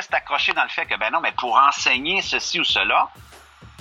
reste 0.00 0.14
accroché 0.14 0.54
dans 0.54 0.62
le 0.62 0.70
fait 0.70 0.86
que, 0.86 0.98
ben 0.98 1.10
non, 1.12 1.20
mais 1.20 1.32
pour 1.38 1.60
enseigner 1.68 2.22
ceci 2.22 2.58
ou 2.58 2.64
cela, 2.64 3.08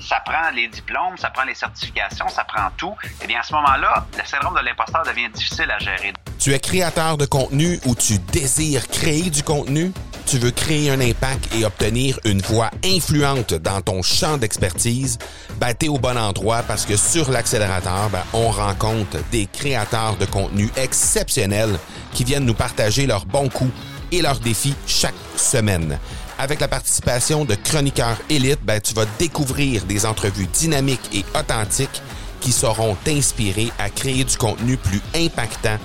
ça 0.02 0.20
prend 0.26 0.50
les 0.54 0.68
diplômes, 0.68 1.18
ça 1.18 1.30
prend 1.30 1.46
les 1.46 1.56
certifications, 1.56 2.28
ça 2.28 2.44
prend 2.44 2.70
tout, 2.76 2.94
eh 3.22 3.28
bien, 3.28 3.40
à 3.40 3.44
ce 3.44 3.54
moment-là, 3.54 4.06
le 4.18 4.26
syndrome 4.26 4.54
de 4.54 4.66
l'imposteur 4.66 5.04
devient 5.04 5.30
difficile 5.30 5.72
à 5.72 5.80
gérer. 5.80 6.12
Tu 6.38 6.54
es 6.54 6.60
créateur 6.60 7.16
de 7.16 7.26
contenu 7.26 7.80
ou 7.86 7.96
tu 7.96 8.18
désires 8.20 8.86
créer 8.90 9.30
du 9.30 9.44
contenu? 9.44 9.94
Tu 10.26 10.38
veux 10.38 10.52
créer 10.52 10.92
un 10.92 11.00
impact 11.00 11.56
et 11.56 11.64
obtenir 11.64 12.20
une 12.26 12.42
voix 12.42 12.70
influente 12.84 13.54
dans 13.54 13.82
ton 13.82 14.02
champ 14.02 14.38
d'expertise? 14.38 15.20
Ben, 15.56 15.74
au 15.88 16.00
bon 16.00 16.18
endroit 16.18 16.64
parce 16.64 16.86
que 16.86 16.98
sur 16.98 17.32
l'accélérateur, 17.32 18.10
ben, 18.10 18.24
on 18.34 18.50
rencontre 18.50 19.18
des 19.32 19.48
créateurs 19.48 20.18
de 20.18 20.26
contenu 20.26 20.70
exceptionnels 20.76 21.80
qui 22.12 22.26
viennent 22.26 22.46
nous 22.46 22.54
partager 22.54 23.08
leurs 23.08 23.26
bons 23.26 23.50
coups 23.50 23.72
et 24.12 24.22
leurs 24.22 24.40
défis 24.40 24.76
chaque 24.88 25.14
semaine. 25.36 25.98
Avec 26.38 26.60
la 26.62 26.68
participation 26.68 27.46
de 27.46 27.56
chroniqueurs 27.56 28.18
élites, 28.30 28.64
ben, 28.64 28.80
tu 28.80 28.94
vas 28.94 29.06
découvrir 29.18 29.86
des 29.86 30.06
entrevues 30.06 30.48
dynamiques 30.48 31.10
et 31.14 31.26
authentiques 31.38 32.02
qui 32.40 32.52
sauront 32.52 32.96
t'inspirer 33.04 33.72
à 33.78 33.90
créer 33.90 34.24
du 34.24 34.38
contenu 34.38 34.78
plus 34.78 35.02
impactant 35.16 35.78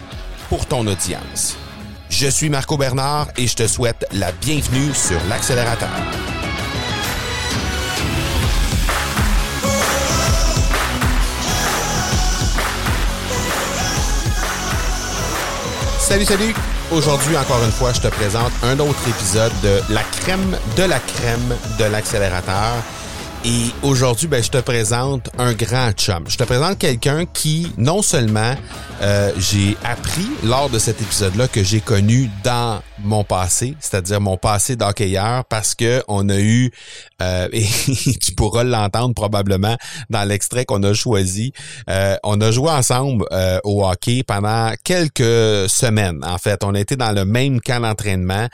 pour 0.49 0.67
ton 0.67 0.87
audience. 0.87 1.57
Je 2.11 2.29
suis 2.29 2.49
Marco 2.49 2.77
Bernard 2.77 3.29
et 3.37 3.47
je 3.47 3.57
te 3.57 3.67
souhaite 3.67 4.07
la 4.13 4.31
bienvenue 4.31 4.95
sur 4.95 5.19
l'accélérateur. 5.29 5.89
Salut, 15.99 16.25
salut! 16.27 16.74
Aujourd'hui, 16.93 17.37
encore 17.37 17.65
une 17.65 17.73
fois, 17.73 17.93
je 17.93 18.01
te 18.01 18.09
présente 18.09 18.53
un 18.63 18.79
autre 18.79 19.09
épisode 19.09 19.53
de 19.63 19.81
La 19.89 20.03
crème 20.03 20.57
de 20.77 20.83
la 20.83 20.99
crème 20.99 21.57
de 21.79 21.85
l'accélérateur. 21.85 22.75
Et 23.47 23.67
aujourd'hui, 23.83 24.27
ben, 24.27 24.43
je 24.43 24.49
te 24.49 24.57
présente 24.57 25.29
un 25.37 25.53
grand 25.53 25.93
chum. 25.93 26.25
Je 26.29 26.39
te 26.39 26.45
présente 26.45 26.79
quelqu'un 26.79 27.27
qui, 27.27 27.71
non 27.77 28.01
seulement 28.01 28.55
euh, 29.03 29.33
j'ai 29.37 29.77
appris 29.85 30.27
lors 30.45 30.71
de 30.71 30.79
cet 30.79 31.03
épisode-là 31.03 31.47
que 31.47 31.63
j'ai 31.63 31.83
connu 31.83 32.31
dans 32.43 32.81
mon 33.01 33.23
passé, 33.23 33.75
c'est-à-dire 33.81 34.19
mon 34.19 34.39
passé 34.39 34.77
d'hockeyeur, 34.77 35.45
parce 35.45 35.75
que 35.75 36.03
on 36.09 36.31
a 36.31 36.39
eu, 36.39 36.71
euh, 37.21 37.49
et 37.53 37.67
tu 38.19 38.33
pourras 38.35 38.65
l'entendre 38.65 39.13
probablement 39.13 39.77
dans 40.09 40.27
l'extrait 40.27 40.65
qu'on 40.65 40.83
a 40.83 40.95
choisi, 40.95 41.53
euh, 41.91 42.17
on 42.23 42.41
a 42.41 42.51
joué 42.51 42.71
ensemble 42.71 43.27
au 43.65 43.85
hockey 43.87 44.23
pendant 44.27 44.73
quelques 44.85 45.69
semaines. 45.69 46.21
En 46.25 46.39
fait, 46.39 46.65
on 46.65 46.75
a 46.75 46.81
été 46.81 46.97
dans 46.97 47.13
le 47.13 47.27
même 47.27 47.61
camp 47.61 47.81
d'entraînement 47.81 48.49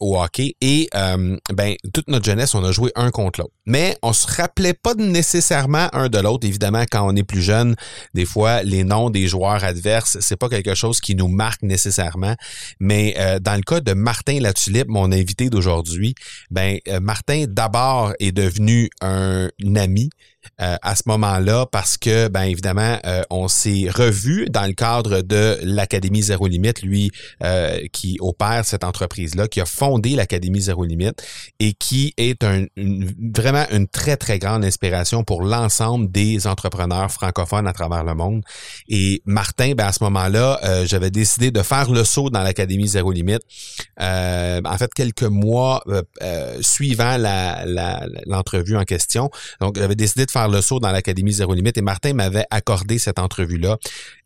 au 0.00 0.20
hockey 0.20 0.56
et 0.60 0.90
ben 0.92 1.74
toute 1.94 2.08
notre 2.08 2.24
jeunesse, 2.24 2.54
on 2.54 2.64
a 2.64 2.72
joué 2.72 2.92
un 2.96 3.10
contre 3.10 3.40
l'autre. 3.40 3.54
Mais 3.66 3.96
on 4.02 4.09
se 4.12 4.26
rappelait 4.26 4.74
pas 4.74 4.94
nécessairement 4.94 5.88
un 5.92 6.08
de 6.08 6.18
l'autre. 6.18 6.46
Évidemment, 6.46 6.84
quand 6.90 7.06
on 7.06 7.16
est 7.16 7.24
plus 7.24 7.42
jeune, 7.42 7.74
des 8.14 8.24
fois, 8.24 8.62
les 8.62 8.84
noms 8.84 9.10
des 9.10 9.26
joueurs 9.28 9.64
adverses, 9.64 10.18
c'est 10.20 10.36
pas 10.36 10.48
quelque 10.48 10.74
chose 10.74 11.00
qui 11.00 11.14
nous 11.14 11.28
marque 11.28 11.62
nécessairement. 11.62 12.34
Mais 12.78 13.14
euh, 13.18 13.38
dans 13.38 13.56
le 13.56 13.62
cas 13.62 13.80
de 13.80 13.92
Martin 13.92 14.40
Latulippe, 14.40 14.88
mon 14.88 15.12
invité 15.12 15.50
d'aujourd'hui, 15.50 16.14
ben 16.50 16.78
euh, 16.88 17.00
Martin 17.00 17.44
d'abord 17.48 18.12
est 18.18 18.32
devenu 18.32 18.90
un 19.00 19.48
ami 19.76 20.10
euh, 20.60 20.76
à 20.82 20.94
ce 20.94 21.02
moment-là 21.06 21.66
parce 21.70 21.96
que, 21.96 22.28
ben 22.28 22.42
évidemment, 22.42 22.98
euh, 23.06 23.22
on 23.30 23.48
s'est 23.48 23.88
revu 23.90 24.46
dans 24.50 24.66
le 24.66 24.72
cadre 24.72 25.22
de 25.22 25.58
l'Académie 25.62 26.22
Zéro 26.22 26.46
Limite, 26.46 26.82
lui 26.82 27.10
euh, 27.42 27.80
qui 27.92 28.18
opère 28.20 28.64
cette 28.64 28.84
entreprise-là, 28.84 29.48
qui 29.48 29.60
a 29.60 29.64
fondé 29.64 30.10
l'Académie 30.10 30.60
Zéro 30.60 30.84
Limite 30.84 31.22
et 31.60 31.72
qui 31.72 32.12
est 32.18 32.44
un, 32.44 32.66
vraiment 32.76 33.64
une 33.70 33.88
très, 33.88 34.16
très 34.16 34.38
grande 34.38 34.64
inspiration 34.64 35.24
pour 35.24 35.42
l'ensemble 35.42 36.10
des 36.10 36.46
entrepreneurs 36.46 37.10
francophones 37.10 37.66
à 37.66 37.72
travers 37.72 38.04
le 38.04 38.14
monde. 38.14 38.42
Et 38.88 39.22
Martin, 39.24 39.72
ben 39.74 39.86
à 39.86 39.92
ce 39.92 40.04
moment-là, 40.04 40.84
j'avais 40.84 41.10
décidé 41.10 41.50
de 41.50 41.62
faire 41.62 41.90
le 41.90 42.04
saut 42.04 42.30
dans 42.30 42.42
l'Académie 42.42 42.88
Zéro 42.88 43.12
Limite. 43.12 43.42
en 43.98 44.76
fait, 44.78 44.92
quelques 44.94 45.22
mois 45.22 45.82
suivant 46.60 47.16
l'entrevue 48.26 48.72
la, 48.74 48.80
en 48.80 48.84
question. 48.84 49.30
Donc, 49.60 49.78
j'avais 49.78 49.94
décidé 49.94 50.26
de 50.26 50.29
faire 50.30 50.48
le 50.48 50.60
saut 50.60 50.80
dans 50.80 50.92
l'Académie 50.92 51.32
Zéro 51.32 51.54
Limite 51.54 51.78
et 51.78 51.82
Martin 51.82 52.14
m'avait 52.14 52.46
accordé 52.50 52.98
cette 52.98 53.18
entrevue-là. 53.18 53.78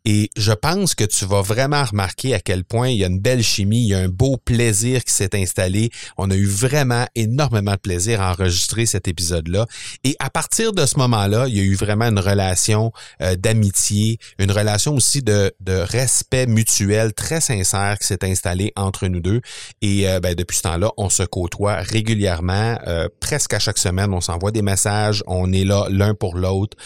Et 0.06 0.28
je 0.36 0.52
pense 0.52 0.94
que 0.94 1.04
tu 1.04 1.24
vas 1.24 1.40
vraiment 1.40 1.82
remarquer 1.82 2.34
à 2.34 2.40
quel 2.40 2.62
point 2.64 2.88
il 2.88 2.98
y 2.98 3.04
a 3.04 3.06
une 3.06 3.20
belle 3.20 3.42
chimie, 3.42 3.84
il 3.84 3.88
y 3.88 3.94
a 3.94 4.00
un 4.00 4.08
beau 4.08 4.36
plaisir 4.36 5.02
qui 5.02 5.14
s'est 5.14 5.34
installé. 5.34 5.90
On 6.18 6.30
a 6.30 6.34
eu 6.34 6.46
vraiment 6.46 7.06
énormément 7.14 7.72
de 7.72 7.78
plaisir 7.78 8.20
à 8.20 8.32
enregistrer 8.32 8.84
cet 8.84 9.08
épisode-là. 9.08 9.66
Et 10.04 10.14
à 10.18 10.28
partir 10.28 10.74
de 10.74 10.84
ce 10.84 10.98
moment-là, 10.98 11.46
il 11.48 11.56
y 11.56 11.60
a 11.60 11.62
eu 11.62 11.74
vraiment 11.74 12.04
une 12.04 12.18
relation 12.18 12.92
euh, 13.22 13.34
d'amitié, 13.36 14.18
une 14.38 14.50
relation 14.50 14.94
aussi 14.94 15.22
de, 15.22 15.52
de, 15.60 15.72
respect 15.72 16.46
mutuel 16.46 17.14
très 17.14 17.40
sincère 17.40 17.98
qui 17.98 18.06
s'est 18.06 18.24
installée 18.24 18.72
entre 18.76 19.06
nous 19.06 19.20
deux. 19.20 19.40
Et 19.80 20.06
euh, 20.06 20.20
ben, 20.20 20.34
depuis 20.34 20.58
ce 20.58 20.62
temps-là, 20.62 20.90
on 20.98 21.08
se 21.08 21.22
côtoie 21.22 21.76
régulièrement, 21.76 22.78
euh, 22.86 23.08
presque 23.20 23.54
à 23.54 23.58
chaque 23.58 23.78
semaine, 23.78 24.12
on 24.12 24.20
s'envoie 24.20 24.50
des 24.50 24.62
messages, 24.62 25.22
on 25.26 25.50
est 25.52 25.64
là 25.64 25.86
l'un 25.88 26.14
pour 26.14 26.36
l'autre. 26.36 26.76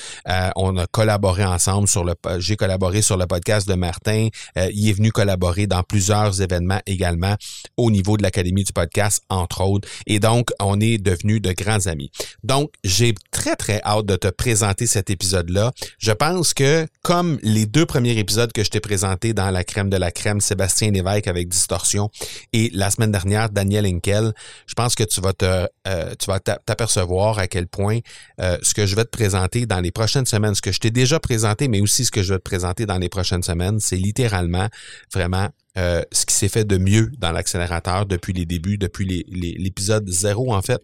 on 0.54 0.76
a 0.76 0.86
collaboré 0.86 1.44
ensemble 1.44 1.88
sur 1.88 2.04
le, 2.04 2.14
j'ai 2.38 2.56
collaboré 2.56 3.02
sur 3.08 3.16
le 3.16 3.26
podcast 3.26 3.66
de 3.66 3.72
Martin. 3.72 4.28
Euh, 4.58 4.68
il 4.74 4.86
est 4.86 4.92
venu 4.92 5.10
collaborer 5.12 5.66
dans 5.66 5.82
plusieurs 5.82 6.42
événements 6.42 6.80
également 6.84 7.36
au 7.78 7.90
niveau 7.90 8.18
de 8.18 8.22
l'Académie 8.22 8.64
du 8.64 8.72
podcast, 8.74 9.24
entre 9.30 9.62
autres. 9.62 9.88
Et 10.06 10.20
donc, 10.20 10.50
on 10.60 10.78
est 10.78 10.98
devenus 10.98 11.40
de 11.40 11.52
grands 11.52 11.86
amis. 11.86 12.10
Donc, 12.44 12.70
j'ai 12.84 13.14
très, 13.30 13.56
très 13.56 13.80
hâte 13.82 14.04
de 14.04 14.16
te 14.16 14.28
présenter 14.28 14.86
cet 14.86 15.08
épisode-là. 15.08 15.72
Je 15.98 16.12
pense 16.12 16.52
que, 16.52 16.86
comme 17.02 17.38
les 17.42 17.64
deux 17.64 17.86
premiers 17.86 18.18
épisodes 18.18 18.52
que 18.52 18.62
je 18.62 18.68
t'ai 18.68 18.80
présentés 18.80 19.32
dans 19.32 19.50
la 19.50 19.64
crème 19.64 19.88
de 19.88 19.96
la 19.96 20.10
crème, 20.10 20.42
Sébastien 20.42 20.90
Lévesque 20.90 21.28
avec 21.28 21.48
Distorsion 21.48 22.10
et 22.52 22.70
la 22.74 22.90
semaine 22.90 23.10
dernière, 23.10 23.48
Daniel 23.48 23.86
Henkel, 23.86 24.34
je 24.66 24.74
pense 24.74 24.94
que 24.94 25.04
tu 25.04 25.22
vas 25.22 25.32
te, 25.32 25.66
euh, 25.86 26.14
tu 26.18 26.26
vas 26.26 26.40
t'apercevoir 26.40 27.38
à 27.38 27.46
quel 27.46 27.68
point 27.68 28.00
euh, 28.42 28.58
ce 28.60 28.74
que 28.74 28.84
je 28.84 28.94
vais 28.94 29.06
te 29.06 29.16
présenter 29.16 29.64
dans 29.64 29.80
les 29.80 29.92
prochaines 29.92 30.26
semaines, 30.26 30.54
ce 30.54 30.60
que 30.60 30.72
je 30.72 30.80
t'ai 30.80 30.90
déjà 30.90 31.18
présenté, 31.18 31.68
mais 31.68 31.80
aussi 31.80 32.04
ce 32.04 32.10
que 32.10 32.22
je 32.22 32.34
vais 32.34 32.38
te 32.38 32.44
présenter 32.44 32.84
dans 32.84 32.97
les 32.98 33.08
prochaines 33.08 33.42
semaines, 33.42 33.80
c'est 33.80 33.96
littéralement 33.96 34.68
vraiment 35.12 35.48
euh, 35.76 36.02
ce 36.12 36.26
qui 36.26 36.34
s'est 36.34 36.48
fait 36.48 36.64
de 36.64 36.78
mieux 36.78 37.10
dans 37.18 37.32
l'accélérateur 37.32 38.06
depuis 38.06 38.32
les 38.32 38.46
débuts, 38.46 38.78
depuis 38.78 39.24
l'épisode 39.28 40.08
zéro 40.08 40.52
en 40.52 40.62
fait. 40.62 40.82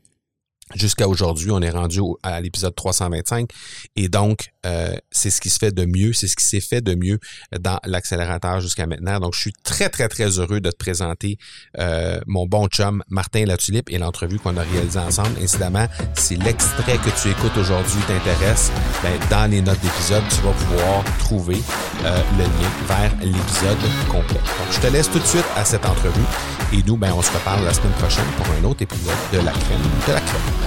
Jusqu'à 0.74 1.06
aujourd'hui, 1.06 1.50
on 1.50 1.60
est 1.60 1.70
rendu 1.70 2.00
à 2.22 2.40
l'épisode 2.40 2.74
325 2.74 3.48
et 3.96 4.08
donc 4.08 4.48
euh, 4.64 4.94
c'est 5.10 5.28
ce 5.28 5.40
qui 5.40 5.50
se 5.50 5.58
fait 5.58 5.72
de 5.72 5.84
mieux, 5.84 6.14
c'est 6.14 6.26
ce 6.26 6.36
qui 6.36 6.44
s'est 6.44 6.60
fait 6.60 6.80
de 6.80 6.94
mieux 6.94 7.18
dans 7.60 7.78
l'accélérateur 7.84 8.60
jusqu'à 8.60 8.86
maintenant. 8.86 9.20
Donc 9.20 9.34
je 9.34 9.40
suis 9.40 9.52
très 9.62 9.90
très 9.90 10.08
très 10.08 10.38
heureux 10.38 10.60
de 10.60 10.70
te 10.70 10.76
présenter 10.76 11.36
euh, 11.78 12.18
mon 12.26 12.46
bon 12.46 12.66
chum 12.68 13.02
Martin 13.08 13.44
Latulippe 13.44 13.90
et 13.90 13.98
l'entrevue 13.98 14.38
qu'on 14.38 14.56
a 14.56 14.62
réalisée 14.62 14.98
ensemble. 14.98 15.38
Incidemment, 15.42 15.86
si 16.14 16.36
l'extrait 16.36 16.96
que 16.96 17.10
tu 17.22 17.30
écoutes 17.30 17.56
aujourd'hui 17.58 18.00
t'intéresse, 18.08 18.72
ben, 19.02 19.12
dans 19.30 19.50
les 19.50 19.60
notes 19.60 19.80
d'épisode, 19.80 20.24
tu 20.30 20.40
vas 20.40 20.52
pouvoir 20.52 21.04
trouver 21.18 21.62
euh, 22.04 22.22
le 22.38 22.44
lien 22.44 22.70
vers 22.88 23.14
l'épisode 23.20 23.78
complet. 24.08 24.40
Donc 24.40 24.72
je 24.72 24.80
te 24.80 24.86
laisse 24.86 25.10
tout 25.10 25.18
de 25.18 25.26
suite 25.26 25.46
à 25.56 25.64
cette 25.64 25.84
entrevue 25.84 26.24
et 26.72 26.82
nous, 26.82 26.96
ben, 26.96 27.12
on 27.12 27.22
se 27.22 27.30
reparle 27.30 27.64
la 27.64 27.72
semaine 27.72 27.92
prochaine 27.92 28.26
pour 28.36 28.46
un 28.46 28.64
autre 28.64 28.82
épisode 28.82 29.14
de 29.32 29.38
la 29.38 29.52
crème 29.52 29.80
de 30.08 30.12
la 30.12 30.20
crème. 30.20 30.63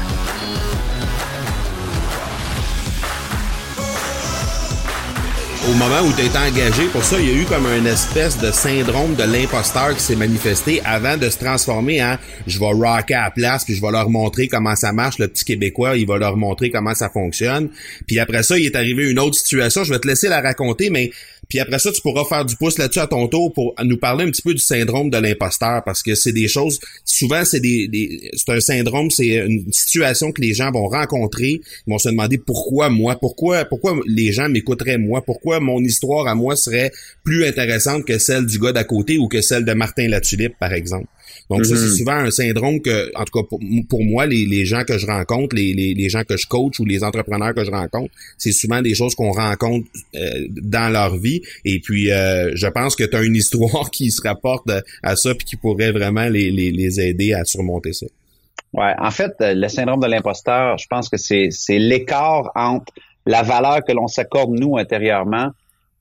Au 5.70 5.74
moment 5.74 6.02
où 6.02 6.14
tu 6.14 6.38
engagé 6.38 6.86
pour 6.94 7.04
ça, 7.04 7.20
il 7.20 7.28
y 7.28 7.32
a 7.32 7.42
eu 7.42 7.46
comme 7.46 7.66
une 7.66 7.88
espèce 7.88 8.38
de 8.38 8.52
syndrome 8.52 9.16
de 9.16 9.24
l'imposteur 9.24 9.94
qui 9.96 10.02
s'est 10.02 10.16
manifesté 10.16 10.82
avant 10.86 11.18
de 11.18 11.30
se 11.30 11.38
transformer 11.38 12.02
en 12.02 12.18
je 12.46 12.58
vais 12.58 12.68
rocker 12.68 13.16
à 13.16 13.24
la 13.24 13.32
place 13.32 13.66
puis 13.66 13.76
je 13.76 13.82
vais 13.82 13.92
leur 13.92 14.10
montrer 14.10 14.48
comment 14.48 14.76
ça 14.76 14.94
marche 14.94 15.20
le 15.20 15.28
petit 15.28 15.44
québécois, 15.44 15.98
il 15.98 16.08
va 16.08 16.18
leur 16.18 16.38
montrer 16.38 16.70
comment 16.70 16.96
ça 16.96 17.10
fonctionne. 17.10 17.70
Puis 18.06 18.20
après 18.20 18.44
ça, 18.44 18.58
il 18.58 18.66
est 18.66 18.76
arrivé 18.76 19.10
une 19.10 19.20
autre 19.20 19.36
situation, 19.36 19.84
je 19.84 19.92
vais 19.92 20.00
te 20.00 20.08
laisser 20.08 20.30
la 20.30 20.42
raconter 20.42 20.90
mais 20.90 21.12
puis 21.50 21.60
après 21.60 21.80
ça, 21.80 21.92
tu 21.92 22.02
pourras 22.02 22.26
faire 22.26 22.46
du 22.46 22.56
pouce 22.56 22.78
là-dessus 22.78 23.00
à 23.00 23.08
ton 23.08 23.28
tour 23.28 23.54
pour 23.54 23.74
nous 23.84 23.98
parler 23.98 24.26
un 24.26 24.32
petit 24.32 24.42
peu 24.42 24.54
du 24.54 24.60
syndrome 24.60 25.10
de 25.10 25.18
l'imposteur 25.18 25.84
parce 25.86 26.04
que 26.04 26.16
c'est 26.16 26.34
des 26.34 26.48
choses, 26.48 26.80
souvent 27.06 27.46
c'est 27.46 27.60
des, 27.60 28.32
c'est 28.36 28.52
un 28.52 28.60
syndrome, 28.60 29.10
c'est 29.10 29.46
une 29.46 29.72
situation 29.72 30.32
que 30.32 30.42
les 30.42 30.54
gens 30.54 30.72
vont 30.72 30.88
rencontrer, 30.88 31.62
ils 31.88 31.92
vont 31.92 32.00
se 32.00 32.10
demander 32.10 32.38
pourquoi 32.38 32.90
moi, 32.90 33.18
pourquoi 33.20 33.66
pourquoi 33.66 33.98
les 34.06 34.32
gens 34.32 34.50
m'écouteraient 34.50 34.98
moi, 34.98 35.24
pourquoi 35.24 35.60
mon 35.60 35.84
histoire 35.84 36.28
à 36.28 36.36
moi 36.36 36.56
serait 36.56 36.92
plus 37.24 37.46
intéressante 37.46 38.06
que 38.06 38.18
celle 38.18 38.46
du 38.46 38.60
gars 38.60 38.74
d'à 38.74 38.84
côté 38.84 39.18
ou 39.18 39.28
que 39.28 39.42
celle 39.42 39.66
de 39.66 39.74
Martin 39.74 40.08
Latulippe 40.08 40.58
par 40.60 40.74
exemple. 40.74 41.08
Donc 41.50 41.66
ça, 41.66 41.76
c'est 41.78 41.86
mm-hmm. 41.86 41.98
souvent 41.98 42.14
un 42.14 42.32
syndrome 42.32 42.82
que, 42.82 43.10
en 43.16 43.24
tout 43.24 43.42
cas 43.42 43.48
pour, 43.90 44.04
moi, 44.04 44.26
les, 44.26 44.46
les, 44.46 44.66
gens 44.66 44.84
que 44.84 44.98
je 44.98 45.08
rencontre, 45.08 45.56
les, 45.56 45.74
les, 45.74 45.94
les, 45.94 46.10
gens 46.10 46.24
que 46.24 46.36
je 46.36 46.46
coach 46.46 46.80
ou 46.80 46.86
les 46.86 47.04
entrepreneurs 47.04 47.54
que 47.54 47.64
je 47.64 47.72
rencontre, 47.72 48.14
c'est 48.38 48.52
souvent 48.52 48.82
des 48.82 48.96
choses 48.96 49.16
qu'on 49.16 49.32
rencontre 49.32 49.88
euh, 50.16 50.48
dans 50.50 50.92
leur 50.92 51.16
vie. 51.16 51.42
Et 51.64 51.80
puis, 51.80 52.12
euh, 52.12 52.52
je 52.56 52.68
pense 52.68 52.96
que 52.96 53.06
tu 53.06 53.16
as 53.16 53.24
une 53.24 53.36
histoire 53.36 53.92
qui 53.92 54.12
se 54.12 54.22
rapporte 54.22 54.70
à 55.04 55.16
ça 55.16 55.34
puis 55.36 55.46
qui 55.46 55.56
pourrait 55.56 55.92
vraiment 55.92 56.28
les, 56.28 56.52
les, 56.52 56.72
les 56.72 57.00
aider 57.00 57.34
à 57.34 57.46
surmonter 57.46 57.94
ça. 57.94 58.08
Ouais, 58.74 58.94
en 59.00 59.12
fait, 59.12 59.34
euh, 59.42 59.54
le 59.54 59.70
syndrome 59.70 60.02
de 60.02 60.08
l'imposteur, 60.08 60.78
je 60.78 60.88
pense 60.90 61.10
que 61.10 61.18
c'est 61.18 61.50
l'écart 61.70 62.52
entre 62.56 62.94
la 63.26 63.42
valeur 63.44 63.84
que 63.86 63.92
l'on 63.92 64.08
s'accorde 64.08 64.52
nous 64.52 64.78
intérieurement 64.78 65.52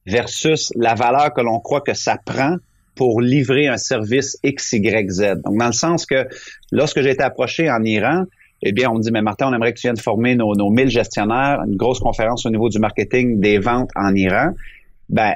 versus 0.07 0.73
la 0.77 0.95
valeur 0.95 1.33
que 1.35 1.41
l'on 1.41 1.61
croit 1.61 1.81
que 1.81 1.95
ça 1.95 2.19
prend 2.25 2.57
pour 2.97 3.21
livrer 3.21 3.69
un 3.69 3.77
service 3.77 4.39
X, 4.43 4.73
Y, 4.73 5.11
Z. 5.11 5.43
Donc, 5.45 5.59
dans 5.59 5.67
le 5.67 5.73
sens 5.73 6.07
que 6.07 6.27
lorsque 6.73 7.01
j'ai 7.03 7.11
été 7.11 7.23
approché 7.23 7.71
en 7.71 7.85
Iran, 7.85 8.25
eh 8.63 8.73
bien, 8.73 8.91
on 8.91 8.95
me 8.95 9.03
dit, 9.03 9.13
mais 9.13 9.23
Martin, 9.23 9.49
on 9.49 9.55
aimerait 9.55 9.75
que 9.75 9.79
tu 9.79 9.87
viennes 9.87 9.99
former 9.99 10.35
nos, 10.35 10.55
nos 10.55 10.71
1000 10.71 10.89
gestionnaires, 10.89 11.61
une 11.67 11.77
grosse 11.77 12.01
conférence 12.01 12.47
au 12.47 12.51
niveau 12.51 12.69
du 12.69 12.79
marketing 12.79 13.39
des 13.39 13.59
ventes 13.59 13.91
en 13.95 14.15
Iran. 14.15 14.53
Ben, 15.09 15.35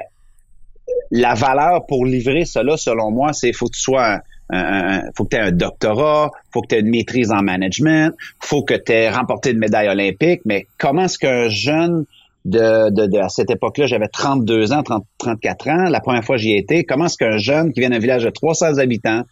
la 1.11 1.35
valeur 1.35 1.85
pour 1.85 2.05
livrer 2.05 2.45
cela, 2.45 2.77
selon 2.77 3.11
moi, 3.11 3.31
c'est 3.33 3.53
faut 3.53 3.67
que 3.67 3.75
tu 3.75 3.81
sois 3.81 4.21
un, 4.49 5.01
faut 5.15 5.23
que 5.25 5.29
tu 5.29 5.35
aies 5.37 5.45
un 5.47 5.51
doctorat, 5.51 6.31
faut 6.51 6.61
que 6.61 6.67
tu 6.67 6.75
aies 6.75 6.79
une 6.79 6.89
maîtrise 6.89 7.31
en 7.31 7.41
management, 7.41 8.13
faut 8.39 8.63
que 8.63 8.73
tu 8.73 8.91
aies 8.91 9.09
remporté 9.09 9.51
une 9.51 9.59
médaille 9.59 9.87
olympique, 9.87 10.41
mais 10.45 10.67
comment 10.77 11.03
est-ce 11.03 11.19
qu'un 11.19 11.47
jeune 11.47 12.05
à 12.53 13.29
cette 13.29 13.51
époque-là, 13.51 13.85
j'avais 13.85 14.07
32 14.07 14.73
ans, 14.73 14.83
30, 14.83 15.05
34 15.17 15.69
ans, 15.69 15.89
la 15.89 15.99
première 15.99 16.23
fois 16.23 16.37
j'y 16.37 16.53
étais, 16.53 16.83
comment 16.83 17.05
est-ce 17.05 17.17
qu'un 17.17 17.37
jeune 17.37 17.71
qui 17.71 17.79
vient 17.79 17.89
d'un 17.89 17.99
village 17.99 18.23
de 18.23 18.29
300 18.29 18.77
habitants, 18.77 19.23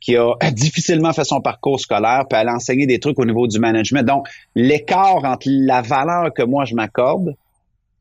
qui 0.00 0.16
a 0.16 0.34
difficilement 0.52 1.12
fait 1.12 1.24
son 1.24 1.40
parcours 1.40 1.80
scolaire, 1.80 2.26
peut 2.28 2.36
aller 2.36 2.50
enseigner 2.50 2.86
des 2.86 3.00
trucs 3.00 3.18
au 3.18 3.24
niveau 3.24 3.46
du 3.46 3.58
management? 3.58 4.04
Donc, 4.04 4.28
l'écart 4.54 5.24
entre 5.24 5.48
la 5.48 5.82
valeur 5.82 6.32
que 6.32 6.42
moi 6.42 6.64
je 6.64 6.74
m'accorde 6.74 7.34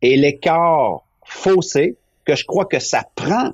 et 0.01 0.17
l'écart 0.17 1.01
faussé 1.25 1.95
que 2.25 2.35
je 2.35 2.45
crois 2.45 2.65
que 2.65 2.79
ça 2.79 3.03
prend 3.15 3.51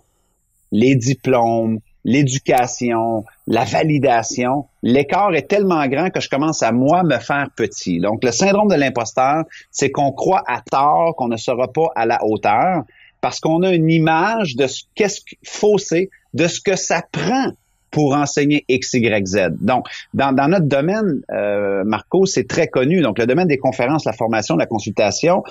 les 0.72 0.96
diplômes, 0.96 1.80
l'éducation, 2.06 3.26
la 3.48 3.66
validation, 3.66 4.66
l'écart 4.84 5.34
est 5.36 5.48
tellement 5.48 5.86
grand 5.88 6.10
que 6.10 6.20
je 6.20 6.30
commence 6.30 6.64
à 6.64 6.72
moi 6.72 7.04
me 7.04 7.18
faire 7.18 7.50
petit. 7.56 8.00
Donc 8.00 8.24
le 8.24 8.32
syndrome 8.32 8.70
de 8.70 8.76
l'imposteur, 8.76 9.44
c'est 9.72 9.92
qu'on 9.92 10.12
croit 10.12 10.44
à 10.48 10.62
tort 10.62 11.16
qu'on 11.16 11.28
ne 11.28 11.38
sera 11.38 11.68
pas 11.72 11.90
à 11.96 12.06
la 12.06 12.24
hauteur 12.24 12.84
parce 13.22 13.40
qu'on 13.40 13.64
a 13.64 13.74
une 13.74 13.90
image 13.90 14.56
de 14.56 14.68
ce 14.68 14.84
qu'est-ce 14.96 15.22
faussé 15.44 16.10
de 16.34 16.48
ce 16.48 16.62
que 16.62 16.76
ça 16.76 17.04
prend 17.12 17.52
pour 17.92 18.14
enseigner 18.14 18.66
X, 18.68 18.94
Y, 18.94 19.28
Z. 19.28 19.38
Donc, 19.62 19.88
dans, 20.14 20.32
notre 20.32 20.68
domaine, 20.68 21.22
euh, 21.32 21.84
Marco, 21.84 22.26
c'est 22.26 22.48
très 22.48 22.68
connu. 22.68 23.02
Donc, 23.02 23.18
le 23.18 23.26
domaine 23.26 23.48
des 23.48 23.58
conférences, 23.58 24.06
la 24.06 24.14
formation, 24.14 24.56
la 24.56 24.68
consultation, 24.68 25.44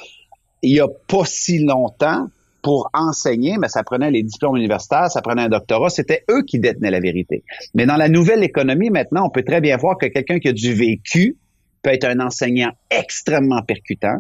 il 0.62 0.76
y 0.76 0.80
a 0.80 0.86
pas 1.08 1.24
si 1.24 1.58
longtemps, 1.58 2.28
pour 2.68 2.90
enseigner, 2.92 3.56
mais 3.58 3.68
ça 3.68 3.82
prenait 3.82 4.10
les 4.10 4.22
diplômes 4.22 4.58
universitaires, 4.58 5.10
ça 5.10 5.22
prenait 5.22 5.40
un 5.40 5.48
doctorat, 5.48 5.88
c'était 5.88 6.24
eux 6.30 6.42
qui 6.46 6.58
détenaient 6.58 6.90
la 6.90 7.00
vérité. 7.00 7.42
Mais 7.72 7.86
dans 7.86 7.96
la 7.96 8.10
nouvelle 8.10 8.44
économie, 8.44 8.90
maintenant, 8.90 9.24
on 9.24 9.30
peut 9.30 9.42
très 9.42 9.62
bien 9.62 9.78
voir 9.78 9.96
que 9.96 10.04
quelqu'un 10.04 10.38
qui 10.38 10.48
a 10.48 10.52
du 10.52 10.74
vécu 10.74 11.38
peut 11.80 11.94
être 11.94 12.04
un 12.04 12.20
enseignant 12.20 12.72
extrêmement 12.90 13.62
percutant, 13.62 14.18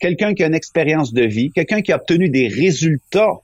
quelqu'un 0.00 0.34
qui 0.34 0.42
a 0.42 0.48
une 0.48 0.56
expérience 0.56 1.12
de 1.12 1.22
vie, 1.22 1.52
quelqu'un 1.52 1.82
qui 1.82 1.92
a 1.92 1.96
obtenu 1.96 2.30
des 2.30 2.48
résultats. 2.48 3.34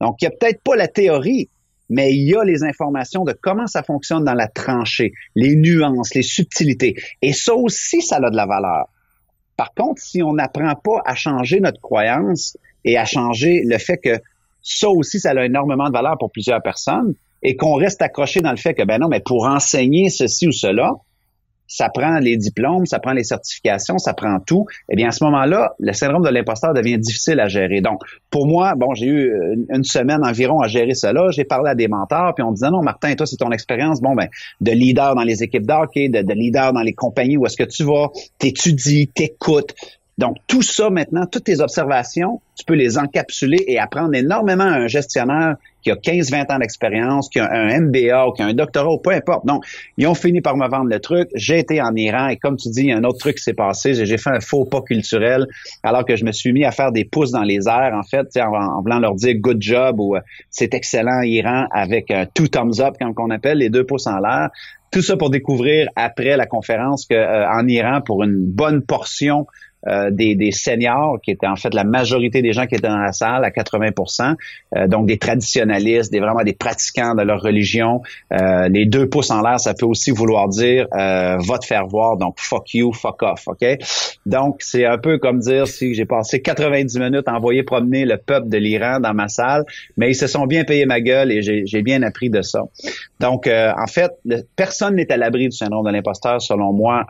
Donc, 0.00 0.16
il 0.22 0.28
n'y 0.28 0.28
a 0.28 0.30
peut-être 0.30 0.62
pas 0.62 0.76
la 0.76 0.88
théorie, 0.88 1.50
mais 1.90 2.14
il 2.14 2.26
y 2.26 2.34
a 2.34 2.42
les 2.42 2.64
informations 2.64 3.24
de 3.24 3.34
comment 3.38 3.66
ça 3.66 3.82
fonctionne 3.82 4.24
dans 4.24 4.32
la 4.32 4.48
tranchée, 4.48 5.12
les 5.34 5.56
nuances, 5.56 6.14
les 6.14 6.22
subtilités. 6.22 6.94
Et 7.20 7.34
ça 7.34 7.54
aussi, 7.54 8.00
ça 8.00 8.16
a 8.16 8.30
de 8.30 8.36
la 8.36 8.46
valeur. 8.46 8.86
Par 9.58 9.74
contre, 9.74 10.00
si 10.00 10.22
on 10.22 10.32
n'apprend 10.32 10.74
pas 10.74 11.02
à 11.04 11.14
changer 11.14 11.60
notre 11.60 11.82
croyance, 11.82 12.56
et 12.84 12.98
à 12.98 13.04
changer 13.04 13.62
le 13.64 13.78
fait 13.78 13.98
que 13.98 14.20
ça 14.62 14.88
aussi, 14.88 15.20
ça 15.20 15.30
a 15.30 15.44
énormément 15.44 15.88
de 15.88 15.92
valeur 15.92 16.16
pour 16.18 16.30
plusieurs 16.30 16.62
personnes 16.62 17.14
et 17.42 17.56
qu'on 17.56 17.74
reste 17.74 18.02
accroché 18.02 18.40
dans 18.40 18.50
le 18.50 18.56
fait 18.56 18.74
que, 18.74 18.82
ben 18.82 18.98
non, 18.98 19.08
mais 19.08 19.20
pour 19.20 19.46
enseigner 19.46 20.10
ceci 20.10 20.46
ou 20.46 20.52
cela, 20.52 20.92
ça 21.70 21.88
prend 21.88 22.18
les 22.18 22.36
diplômes, 22.36 22.84
ça 22.84 22.98
prend 22.98 23.12
les 23.12 23.22
certifications, 23.22 23.96
ça 23.96 24.12
prend 24.12 24.40
tout. 24.40 24.66
Eh 24.90 24.96
bien, 24.96 25.08
à 25.08 25.12
ce 25.12 25.22
moment-là, 25.22 25.72
le 25.78 25.92
syndrome 25.92 26.24
de 26.24 26.28
l'imposteur 26.28 26.74
devient 26.74 26.98
difficile 26.98 27.38
à 27.38 27.46
gérer. 27.46 27.80
Donc, 27.80 28.02
pour 28.28 28.48
moi, 28.48 28.74
bon, 28.76 28.92
j'ai 28.94 29.06
eu 29.06 29.32
une, 29.72 29.84
semaine 29.84 30.24
environ 30.24 30.60
à 30.60 30.66
gérer 30.66 30.94
cela. 30.94 31.30
J'ai 31.30 31.44
parlé 31.44 31.70
à 31.70 31.76
des 31.76 31.86
mentors, 31.86 32.34
puis 32.34 32.42
on 32.42 32.50
disait, 32.50 32.70
non, 32.70 32.82
Martin, 32.82 33.14
toi, 33.14 33.24
c'est 33.24 33.36
ton 33.36 33.52
expérience, 33.52 34.00
bon, 34.00 34.16
ben, 34.16 34.26
de 34.60 34.72
leader 34.72 35.14
dans 35.14 35.22
les 35.22 35.44
équipes 35.44 35.64
d'hockey, 35.64 36.08
de, 36.08 36.22
de 36.22 36.32
leader 36.34 36.72
dans 36.72 36.82
les 36.82 36.92
compagnies 36.92 37.36
où 37.36 37.46
est-ce 37.46 37.56
que 37.56 37.62
tu 37.62 37.84
vas, 37.84 38.08
t'étudies, 38.38 39.06
t'écoutes, 39.06 39.74
donc, 40.20 40.36
tout 40.46 40.60
ça 40.60 40.90
maintenant, 40.90 41.24
toutes 41.24 41.44
tes 41.44 41.62
observations, 41.62 42.42
tu 42.54 42.66
peux 42.66 42.74
les 42.74 42.98
encapsuler 42.98 43.64
et 43.66 43.78
apprendre 43.78 44.14
énormément 44.14 44.64
à 44.64 44.76
un 44.76 44.86
gestionnaire 44.86 45.56
qui 45.80 45.90
a 45.90 45.94
15-20 45.94 46.54
ans 46.54 46.58
d'expérience, 46.58 47.30
qui 47.30 47.38
a 47.38 47.50
un 47.50 47.80
MBA 47.80 48.28
ou 48.28 48.32
qui 48.32 48.42
a 48.42 48.44
un 48.44 48.52
doctorat 48.52 48.92
ou 48.92 48.98
peu 48.98 49.12
importe. 49.12 49.46
Donc, 49.46 49.64
ils 49.96 50.06
ont 50.06 50.14
fini 50.14 50.42
par 50.42 50.58
me 50.58 50.68
vendre 50.68 50.90
le 50.90 51.00
truc. 51.00 51.30
J'ai 51.34 51.58
été 51.58 51.80
en 51.80 51.96
Iran 51.96 52.28
et 52.28 52.36
comme 52.36 52.58
tu 52.58 52.68
dis, 52.68 52.82
il 52.82 52.86
y 52.88 52.92
a 52.92 52.98
un 52.98 53.04
autre 53.04 53.16
truc 53.16 53.36
qui 53.38 53.44
s'est 53.44 53.54
passé. 53.54 53.94
J'ai 53.94 54.18
fait 54.18 54.28
un 54.28 54.40
faux 54.40 54.66
pas 54.66 54.82
culturel 54.82 55.46
alors 55.82 56.04
que 56.04 56.16
je 56.16 56.26
me 56.26 56.32
suis 56.32 56.52
mis 56.52 56.66
à 56.66 56.70
faire 56.70 56.92
des 56.92 57.06
pouces 57.06 57.30
dans 57.30 57.44
les 57.44 57.66
airs, 57.66 57.94
en 57.94 58.02
fait, 58.02 58.28
en, 58.36 58.52
en 58.52 58.82
voulant 58.82 58.98
leur 58.98 59.14
dire 59.14 59.36
good 59.36 59.62
job 59.62 60.00
ou 60.00 60.16
euh, 60.16 60.20
c'est 60.50 60.74
excellent 60.74 61.22
Iran 61.22 61.64
avec 61.70 62.10
un 62.10 62.26
two 62.26 62.46
thumbs 62.46 62.80
up, 62.80 62.96
comme 63.00 63.14
on 63.16 63.30
appelle, 63.30 63.56
les 63.56 63.70
deux 63.70 63.84
pouces 63.84 64.06
en 64.06 64.18
l'air. 64.18 64.50
Tout 64.90 65.00
ça 65.00 65.16
pour 65.16 65.30
découvrir 65.30 65.88
après 65.96 66.36
la 66.36 66.44
conférence 66.44 67.06
que 67.06 67.14
euh, 67.14 67.68
Iran, 67.68 68.02
pour 68.04 68.22
une 68.22 68.44
bonne 68.44 68.82
portion 68.82 69.46
euh, 69.88 70.10
des, 70.10 70.34
des, 70.34 70.52
seniors, 70.52 71.18
qui 71.22 71.30
étaient 71.30 71.46
en 71.46 71.56
fait 71.56 71.72
la 71.74 71.84
majorité 71.84 72.42
des 72.42 72.52
gens 72.52 72.66
qui 72.66 72.74
étaient 72.74 72.88
dans 72.88 72.98
la 72.98 73.12
salle, 73.12 73.44
à 73.44 73.50
80 73.50 73.90
euh, 74.76 74.86
donc 74.86 75.06
des 75.06 75.18
traditionalistes, 75.18 76.12
des 76.12 76.20
vraiment 76.20 76.42
des 76.42 76.52
pratiquants 76.52 77.14
de 77.14 77.22
leur 77.22 77.40
religion. 77.40 78.02
Euh, 78.32 78.68
les 78.68 78.86
deux 78.86 79.08
pouces 79.08 79.30
en 79.30 79.42
l'air, 79.42 79.58
ça 79.58 79.74
peut 79.74 79.86
aussi 79.86 80.10
vouloir 80.10 80.48
dire 80.48 80.86
euh, 80.94 81.38
va 81.38 81.58
te 81.58 81.66
faire 81.66 81.86
voir, 81.86 82.16
donc 82.16 82.34
fuck 82.38 82.74
you, 82.74 82.92
fuck 82.92 83.22
off, 83.22 83.48
ok? 83.48 83.64
Donc 84.26 84.56
c'est 84.60 84.84
un 84.84 84.98
peu 84.98 85.18
comme 85.18 85.40
dire 85.40 85.66
si 85.66 85.94
j'ai 85.94 86.04
passé 86.04 86.42
90 86.42 86.98
minutes 86.98 87.26
à 87.26 87.34
envoyer 87.34 87.62
promener 87.62 88.04
le 88.04 88.18
peuple 88.18 88.48
de 88.48 88.58
l'Iran 88.58 89.00
dans 89.00 89.14
ma 89.14 89.28
salle, 89.28 89.64
mais 89.96 90.10
ils 90.10 90.14
se 90.14 90.26
sont 90.26 90.46
bien 90.46 90.64
payé 90.64 90.86
ma 90.86 91.00
gueule 91.00 91.32
et 91.32 91.42
j'ai 91.42 91.82
bien 91.82 92.02
appris 92.02 92.30
de 92.30 92.42
ça. 92.42 92.62
Donc 93.18 93.48
en 93.48 93.86
fait, 93.86 94.12
personne 94.56 94.96
n'est 94.96 95.10
à 95.10 95.16
l'abri 95.16 95.48
du 95.48 95.56
syndrome 95.56 95.86
de 95.86 95.92
l'imposteur, 95.92 96.40
selon 96.40 96.72
moi, 96.72 97.06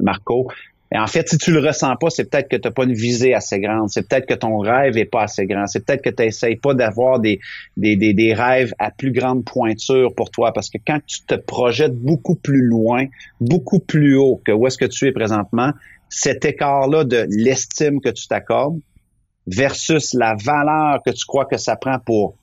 Marco. 0.00 0.48
Et 0.92 0.98
en 0.98 1.06
fait, 1.08 1.28
si 1.28 1.36
tu 1.36 1.50
le 1.50 1.58
ressens 1.58 1.96
pas, 1.96 2.10
c'est 2.10 2.30
peut-être 2.30 2.48
que 2.48 2.56
tu 2.56 2.68
n'as 2.68 2.72
pas 2.72 2.84
une 2.84 2.92
visée 2.92 3.34
assez 3.34 3.58
grande. 3.58 3.90
C'est 3.90 4.08
peut-être 4.08 4.26
que 4.26 4.34
ton 4.34 4.58
rêve 4.58 4.96
est 4.96 5.04
pas 5.04 5.22
assez 5.22 5.46
grand. 5.46 5.66
C'est 5.66 5.84
peut-être 5.84 6.02
que 6.02 6.10
tu 6.10 6.22
n'essayes 6.22 6.56
pas 6.56 6.74
d'avoir 6.74 7.18
des, 7.18 7.40
des, 7.76 7.96
des, 7.96 8.14
des, 8.14 8.34
rêves 8.34 8.72
à 8.78 8.92
plus 8.92 9.10
grande 9.10 9.44
pointure 9.44 10.14
pour 10.14 10.30
toi. 10.30 10.52
Parce 10.52 10.70
que 10.70 10.78
quand 10.86 11.00
tu 11.04 11.22
te 11.22 11.34
projettes 11.34 11.96
beaucoup 11.96 12.36
plus 12.36 12.62
loin, 12.62 13.06
beaucoup 13.40 13.80
plus 13.80 14.16
haut 14.16 14.40
que 14.44 14.52
où 14.52 14.66
est-ce 14.68 14.78
que 14.78 14.84
tu 14.84 15.08
es 15.08 15.12
présentement, 15.12 15.72
cet 16.08 16.44
écart-là 16.44 17.02
de 17.02 17.26
l'estime 17.30 18.00
que 18.00 18.10
tu 18.10 18.28
t'accordes 18.28 18.78
versus 19.48 20.14
la 20.14 20.36
valeur 20.36 21.00
que 21.04 21.10
tu 21.10 21.24
crois 21.26 21.46
que 21.46 21.56
ça 21.56 21.74
prend 21.74 21.98
pour 21.98 22.36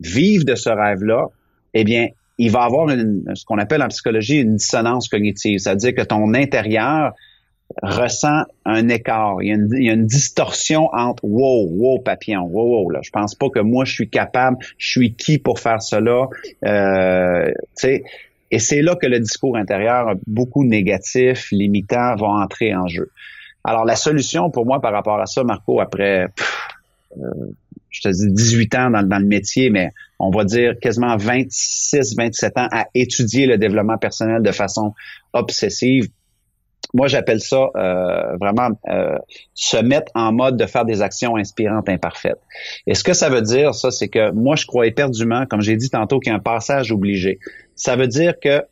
vivre 0.00 0.44
de 0.44 0.54
ce 0.54 0.68
rêve-là, 0.68 1.28
eh 1.72 1.84
bien, 1.84 2.08
il 2.38 2.50
va 2.50 2.64
avoir 2.64 2.88
ce 2.90 3.44
qu'on 3.46 3.58
appelle 3.58 3.82
en 3.82 3.88
psychologie 3.88 4.40
une 4.40 4.56
dissonance 4.56 5.08
cognitive. 5.08 5.58
C'est-à-dire 5.58 5.94
que 5.94 6.02
ton 6.02 6.34
intérieur 6.34 7.14
ressent 7.82 8.44
un 8.64 8.88
écart. 8.88 9.42
Il 9.42 9.48
y, 9.48 9.52
a 9.52 9.54
une, 9.54 9.68
y, 9.72 9.90
a 9.90 9.92
une, 9.92 10.06
distorsion 10.06 10.88
entre 10.92 11.24
wow, 11.24 11.68
wow, 11.68 11.98
papillon, 11.98 12.42
wow, 12.42 12.82
wow. 12.82 12.90
Là. 12.90 13.00
Je 13.02 13.10
pense 13.10 13.34
pas 13.34 13.48
que 13.50 13.60
moi 13.60 13.84
je 13.84 13.92
suis 13.92 14.08
capable, 14.08 14.58
je 14.78 14.90
suis 14.90 15.14
qui 15.14 15.38
pour 15.38 15.58
faire 15.58 15.82
cela. 15.82 16.28
Euh, 16.64 17.52
et 18.50 18.58
c'est 18.58 18.82
là 18.82 18.94
que 18.96 19.06
le 19.06 19.20
discours 19.20 19.56
intérieur 19.56 20.14
beaucoup 20.26 20.64
négatif, 20.64 21.48
limitant, 21.50 22.14
va 22.16 22.28
entrer 22.28 22.74
en 22.74 22.86
jeu. 22.86 23.10
Alors 23.64 23.84
la 23.84 23.96
solution 23.96 24.50
pour 24.50 24.64
moi 24.64 24.80
par 24.80 24.92
rapport 24.92 25.20
à 25.20 25.26
ça, 25.26 25.42
Marco, 25.42 25.80
après 25.80 26.28
euh, 27.16 27.30
je 27.90 28.00
te 28.02 28.08
dis 28.08 28.32
18 28.32 28.74
ans 28.76 28.90
dans, 28.90 29.02
dans, 29.02 29.18
le 29.18 29.26
métier, 29.26 29.70
mais 29.70 29.90
on 30.18 30.30
va 30.30 30.44
dire 30.44 30.78
quasiment 30.80 31.16
26, 31.16 32.14
27 32.16 32.58
ans 32.58 32.68
à 32.70 32.86
étudier 32.94 33.46
le 33.46 33.58
développement 33.58 33.98
personnel 33.98 34.42
de 34.42 34.52
façon 34.52 34.94
obsessive 35.32 36.08
moi, 36.94 37.08
j'appelle 37.08 37.40
ça 37.40 37.70
euh, 37.76 38.36
vraiment 38.40 38.70
euh, 38.88 39.16
se 39.54 39.76
mettre 39.76 40.10
en 40.14 40.32
mode 40.32 40.56
de 40.56 40.66
faire 40.66 40.84
des 40.84 41.02
actions 41.02 41.36
inspirantes 41.36 41.88
imparfaites. 41.88 42.40
Et 42.86 42.94
ce 42.94 43.04
que 43.04 43.12
ça 43.12 43.28
veut 43.28 43.42
dire, 43.42 43.74
ça, 43.74 43.90
c'est 43.90 44.08
que 44.08 44.30
moi, 44.32 44.56
je 44.56 44.66
crois 44.66 44.86
éperdument, 44.86 45.46
comme 45.46 45.60
j'ai 45.60 45.76
dit 45.76 45.90
tantôt, 45.90 46.20
qu'il 46.20 46.30
y 46.30 46.34
a 46.34 46.36
un 46.36 46.40
passage 46.40 46.92
obligé. 46.92 47.38
Ça 47.74 47.96
veut 47.96 48.08
dire 48.08 48.34
que 48.40 48.62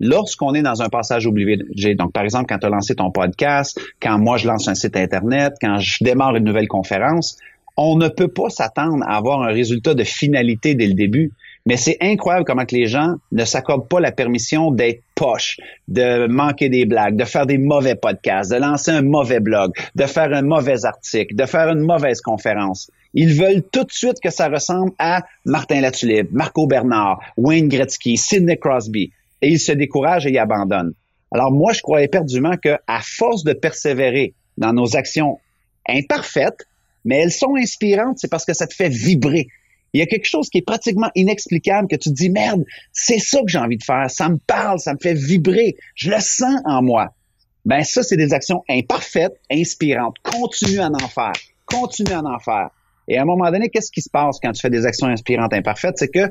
lorsqu'on 0.00 0.54
est 0.54 0.62
dans 0.62 0.82
un 0.82 0.88
passage 0.88 1.26
obligé, 1.26 1.94
donc 1.94 2.12
par 2.12 2.24
exemple 2.24 2.46
quand 2.48 2.58
tu 2.58 2.66
as 2.66 2.70
lancé 2.70 2.94
ton 2.94 3.10
podcast, 3.10 3.80
quand 4.00 4.18
moi 4.18 4.36
je 4.36 4.46
lance 4.46 4.68
un 4.68 4.74
site 4.74 4.96
internet, 4.96 5.54
quand 5.60 5.78
je 5.78 6.02
démarre 6.02 6.34
une 6.36 6.44
nouvelle 6.44 6.68
conférence, 6.68 7.38
on 7.76 7.96
ne 7.96 8.08
peut 8.08 8.28
pas 8.28 8.50
s'attendre 8.50 9.04
à 9.06 9.16
avoir 9.16 9.42
un 9.42 9.52
résultat 9.52 9.94
de 9.94 10.04
finalité 10.04 10.74
dès 10.74 10.86
le 10.86 10.94
début. 10.94 11.32
Mais 11.66 11.78
c'est 11.78 11.96
incroyable 12.02 12.44
comment 12.44 12.66
que 12.66 12.74
les 12.74 12.86
gens 12.86 13.14
ne 13.32 13.44
s'accordent 13.44 13.88
pas 13.88 13.98
la 13.98 14.12
permission 14.12 14.70
d'être 14.70 15.02
poche, 15.14 15.58
de 15.88 16.26
manquer 16.26 16.68
des 16.68 16.84
blagues, 16.84 17.16
de 17.16 17.24
faire 17.24 17.46
des 17.46 17.56
mauvais 17.56 17.94
podcasts, 17.94 18.50
de 18.50 18.56
lancer 18.56 18.90
un 18.90 19.00
mauvais 19.00 19.40
blog, 19.40 19.72
de 19.94 20.04
faire 20.04 20.32
un 20.34 20.42
mauvais 20.42 20.84
article, 20.84 21.34
de 21.34 21.46
faire 21.46 21.70
une 21.70 21.80
mauvaise 21.80 22.20
conférence. 22.20 22.90
Ils 23.14 23.32
veulent 23.32 23.62
tout 23.72 23.84
de 23.84 23.92
suite 23.92 24.20
que 24.22 24.28
ça 24.28 24.48
ressemble 24.48 24.92
à 24.98 25.22
Martin 25.46 25.80
Latulippe, 25.80 26.32
Marco 26.32 26.66
Bernard, 26.66 27.20
Wayne 27.38 27.68
Gretzky, 27.68 28.18
Sidney 28.18 28.58
Crosby. 28.58 29.12
Et 29.40 29.48
ils 29.48 29.60
se 29.60 29.72
découragent 29.72 30.26
et 30.26 30.32
ils 30.32 30.38
abandonnent. 30.38 30.92
Alors 31.32 31.50
moi, 31.50 31.72
je 31.72 31.80
crois 31.80 32.02
éperdument 32.02 32.56
que 32.62 32.76
à 32.86 33.00
force 33.02 33.42
de 33.42 33.54
persévérer 33.54 34.34
dans 34.58 34.72
nos 34.72 34.96
actions 34.96 35.38
imparfaites, 35.88 36.66
mais 37.04 37.20
elles 37.20 37.32
sont 37.32 37.56
inspirantes, 37.56 38.18
c'est 38.18 38.30
parce 38.30 38.44
que 38.44 38.54
ça 38.54 38.66
te 38.66 38.74
fait 38.74 38.88
vibrer. 38.88 39.48
Il 39.94 40.00
y 40.00 40.02
a 40.02 40.06
quelque 40.06 40.26
chose 40.26 40.50
qui 40.50 40.58
est 40.58 40.66
pratiquement 40.66 41.10
inexplicable 41.14 41.86
que 41.88 41.94
tu 41.94 42.10
te 42.10 42.14
dis 42.14 42.28
merde, 42.28 42.64
c'est 42.92 43.20
ça 43.20 43.38
que 43.40 43.48
j'ai 43.48 43.58
envie 43.58 43.78
de 43.78 43.84
faire, 43.84 44.10
ça 44.10 44.28
me 44.28 44.38
parle, 44.38 44.80
ça 44.80 44.92
me 44.92 44.98
fait 45.00 45.14
vibrer, 45.14 45.76
je 45.94 46.10
le 46.10 46.18
sens 46.20 46.60
en 46.64 46.82
moi. 46.82 47.14
Ben 47.64 47.84
ça 47.84 48.02
c'est 48.02 48.16
des 48.16 48.34
actions 48.34 48.62
imparfaites, 48.68 49.40
inspirantes. 49.50 50.16
Continue 50.22 50.80
à 50.80 50.88
en 50.88 51.08
faire, 51.08 51.32
continue 51.64 52.12
à 52.12 52.22
en 52.22 52.38
faire. 52.40 52.70
Et 53.06 53.18
à 53.18 53.22
un 53.22 53.24
moment 53.24 53.50
donné, 53.50 53.68
qu'est-ce 53.70 53.92
qui 53.92 54.02
se 54.02 54.10
passe 54.10 54.38
quand 54.42 54.52
tu 54.52 54.60
fais 54.60 54.70
des 54.70 54.84
actions 54.84 55.06
inspirantes 55.06 55.54
imparfaites, 55.54 55.96
c'est 55.96 56.08
que 56.08 56.28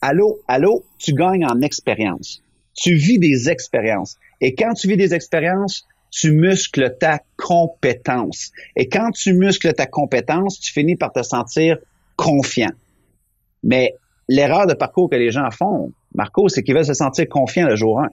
allô, 0.00 0.40
allô, 0.46 0.84
tu 0.98 1.12
gagnes 1.12 1.44
en 1.44 1.60
expérience. 1.62 2.42
Tu 2.74 2.94
vis 2.94 3.18
des 3.18 3.50
expériences. 3.50 4.16
Et 4.40 4.54
quand 4.54 4.72
tu 4.74 4.86
vis 4.86 4.96
des 4.96 5.14
expériences, 5.14 5.86
tu 6.10 6.30
muscles 6.30 6.96
ta 6.98 7.20
compétence. 7.36 8.52
Et 8.76 8.88
quand 8.88 9.10
tu 9.10 9.32
muscles 9.32 9.72
ta 9.72 9.86
compétence, 9.86 10.60
tu 10.60 10.72
finis 10.72 10.96
par 10.96 11.12
te 11.12 11.22
sentir 11.22 11.76
confiant. 12.16 12.70
Mais 13.62 13.94
l'erreur 14.28 14.66
de 14.66 14.74
parcours 14.74 15.10
que 15.10 15.16
les 15.16 15.30
gens 15.30 15.50
font, 15.50 15.92
Marco, 16.14 16.48
c'est 16.48 16.62
qu'ils 16.62 16.74
veulent 16.74 16.84
se 16.84 16.94
sentir 16.94 17.28
confiants 17.28 17.66
le 17.66 17.76
jour 17.76 18.00
1. 18.00 18.08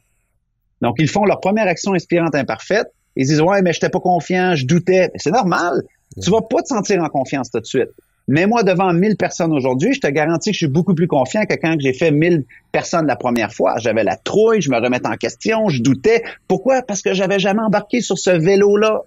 Donc, 0.82 0.96
ils 1.00 1.08
font 1.10 1.26
leur 1.26 1.40
première 1.40 1.68
action 1.68 1.94
inspirante 1.94 2.36
imparfaite. 2.36 2.88
Ils 3.16 3.26
disent, 3.26 3.42
ouais, 3.42 3.62
mais 3.62 3.74
j'étais 3.74 3.90
pas 3.90 4.00
confiant, 4.00 4.56
je 4.56 4.66
doutais. 4.66 5.10
C'est 5.16 5.32
normal. 5.32 5.82
Tu 6.22 6.30
vas 6.30 6.42
pas 6.42 6.62
te 6.62 6.68
sentir 6.68 7.02
en 7.02 7.10
confiance 7.10 7.50
tout 7.50 7.60
de 7.60 7.66
suite. 7.66 7.90
Mets-moi 8.30 8.64
devant 8.64 8.92
1000 8.92 9.16
personnes 9.16 9.54
aujourd'hui, 9.54 9.94
je 9.94 10.02
te 10.02 10.08
garantis 10.08 10.50
que 10.50 10.54
je 10.54 10.58
suis 10.58 10.68
beaucoup 10.68 10.94
plus 10.94 11.08
confiant 11.08 11.46
que 11.46 11.54
quand 11.56 11.78
j'ai 11.80 11.94
fait 11.94 12.12
1000 12.12 12.44
personnes 12.74 13.08
la 13.08 13.16
première 13.16 13.54
fois. 13.54 13.76
J'avais 13.78 14.04
la 14.04 14.18
trouille, 14.18 14.62
je 14.62 14.70
me 14.70 14.78
remettais 14.78 15.08
en 15.08 15.16
question, 15.16 15.70
je 15.70 15.82
doutais. 15.82 16.24
Pourquoi? 16.48 16.82
Parce 16.82 17.02
que 17.02 17.14
j'avais 17.14 17.40
jamais 17.40 17.62
embarqué 17.62 18.02
sur 18.02 18.18
ce 18.18 18.32
vélo-là. 18.32 19.04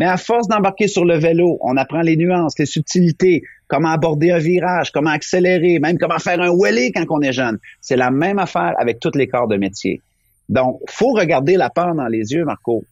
Mais 0.00 0.06
à 0.06 0.16
force 0.16 0.48
d'embarquer 0.48 0.88
sur 0.88 1.04
le 1.04 1.18
vélo, 1.18 1.58
on 1.60 1.76
apprend 1.76 2.00
les 2.00 2.16
nuances, 2.16 2.58
les 2.58 2.66
subtilités, 2.66 3.42
comment 3.68 3.90
aborder 3.90 4.32
un 4.32 4.38
virage, 4.38 4.90
comment 4.90 5.10
accélérer, 5.10 5.78
même 5.78 5.98
comment 5.98 6.18
faire 6.18 6.40
un 6.40 6.50
wheelie 6.50 6.90
quand 6.90 7.04
on 7.10 7.20
est 7.20 7.32
jeune. 7.32 7.58
C'est 7.80 7.96
la 7.96 8.10
même 8.10 8.38
affaire 8.38 8.72
avec 8.78 8.98
tous 8.98 9.14
les 9.14 9.28
corps 9.28 9.46
de 9.46 9.56
métier. 9.56 10.00
Donc, 10.48 10.80
faut 10.88 11.12
regarder 11.12 11.56
la 11.56 11.70
peur 11.70 11.94
dans 11.94 12.08
les 12.08 12.32
yeux, 12.32 12.44
Marco. 12.44 12.82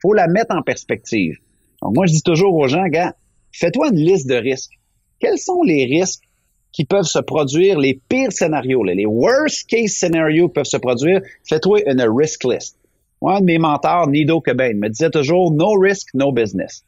Faut 0.00 0.12
la 0.12 0.28
mettre 0.28 0.54
en 0.54 0.62
perspective. 0.62 1.38
Donc, 1.82 1.96
moi, 1.96 2.06
je 2.06 2.12
dis 2.12 2.22
toujours 2.22 2.54
aux 2.54 2.68
gens, 2.68 2.84
gars, 2.84 3.14
fais-toi 3.50 3.88
une 3.88 3.98
liste 3.98 4.28
de 4.28 4.36
risques 4.36 4.78
quels 5.24 5.38
sont 5.38 5.62
les 5.62 5.86
risques 5.86 6.24
qui 6.72 6.84
peuvent 6.84 7.04
se 7.04 7.18
produire, 7.18 7.78
les 7.78 7.98
pires 8.08 8.32
scénarios, 8.32 8.84
les 8.84 9.06
worst 9.06 9.66
case 9.68 9.92
scénarios 9.92 10.48
peuvent 10.48 10.66
se 10.66 10.76
produire, 10.76 11.22
fais-toi 11.48 11.80
une 11.86 12.02
risk 12.02 12.44
list. 12.44 12.76
Moi, 13.24 13.40
de 13.40 13.46
mes 13.46 13.56
mentors, 13.56 14.06
Nido 14.08 14.42
Cobain, 14.42 14.74
me 14.74 14.88
disait 14.88 15.08
toujours 15.08 15.50
no 15.50 15.72
risk, 15.80 16.08
no 16.12 16.30
business. 16.30 16.84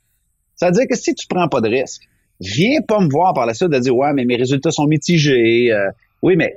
Ça 0.55 0.67
veut 0.67 0.73
dire 0.73 0.87
que 0.87 0.95
si 0.95 1.15
tu 1.15 1.27
prends 1.27 1.49
pas 1.49 1.63
de 1.63 1.69
risque, 1.71 2.03
viens 2.41 2.83
pas 2.87 3.01
me 3.01 3.09
voir 3.09 3.33
par 3.33 3.47
la 3.47 3.55
suite 3.55 3.71
de 3.71 3.79
dire 3.79 3.97
ouais, 3.97 4.13
mais 4.13 4.27
mes 4.27 4.37
résultats 4.37 4.71
sont 4.71 4.87
mitigés. 4.87 5.73
Euh, 5.73 5.91
oui, 6.21 6.37
mais 6.37 6.57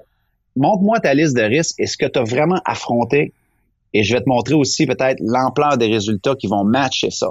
montre-moi 0.58 1.00
ta 1.00 1.14
liste 1.14 1.34
de 1.34 1.44
risques 1.44 1.80
et 1.80 1.86
ce 1.86 1.96
que 1.96 2.08
tu 2.08 2.20
as 2.20 2.24
vraiment 2.24 2.60
affronté. 2.66 3.32
Et 3.94 4.04
je 4.04 4.14
vais 4.14 4.20
te 4.22 4.28
montrer 4.28 4.56
aussi 4.56 4.86
peut-être 4.86 5.22
l'ampleur 5.22 5.78
des 5.78 5.88
résultats 5.88 6.36
qui 6.36 6.48
vont 6.48 6.66
matcher 6.66 7.10
ça. 7.10 7.30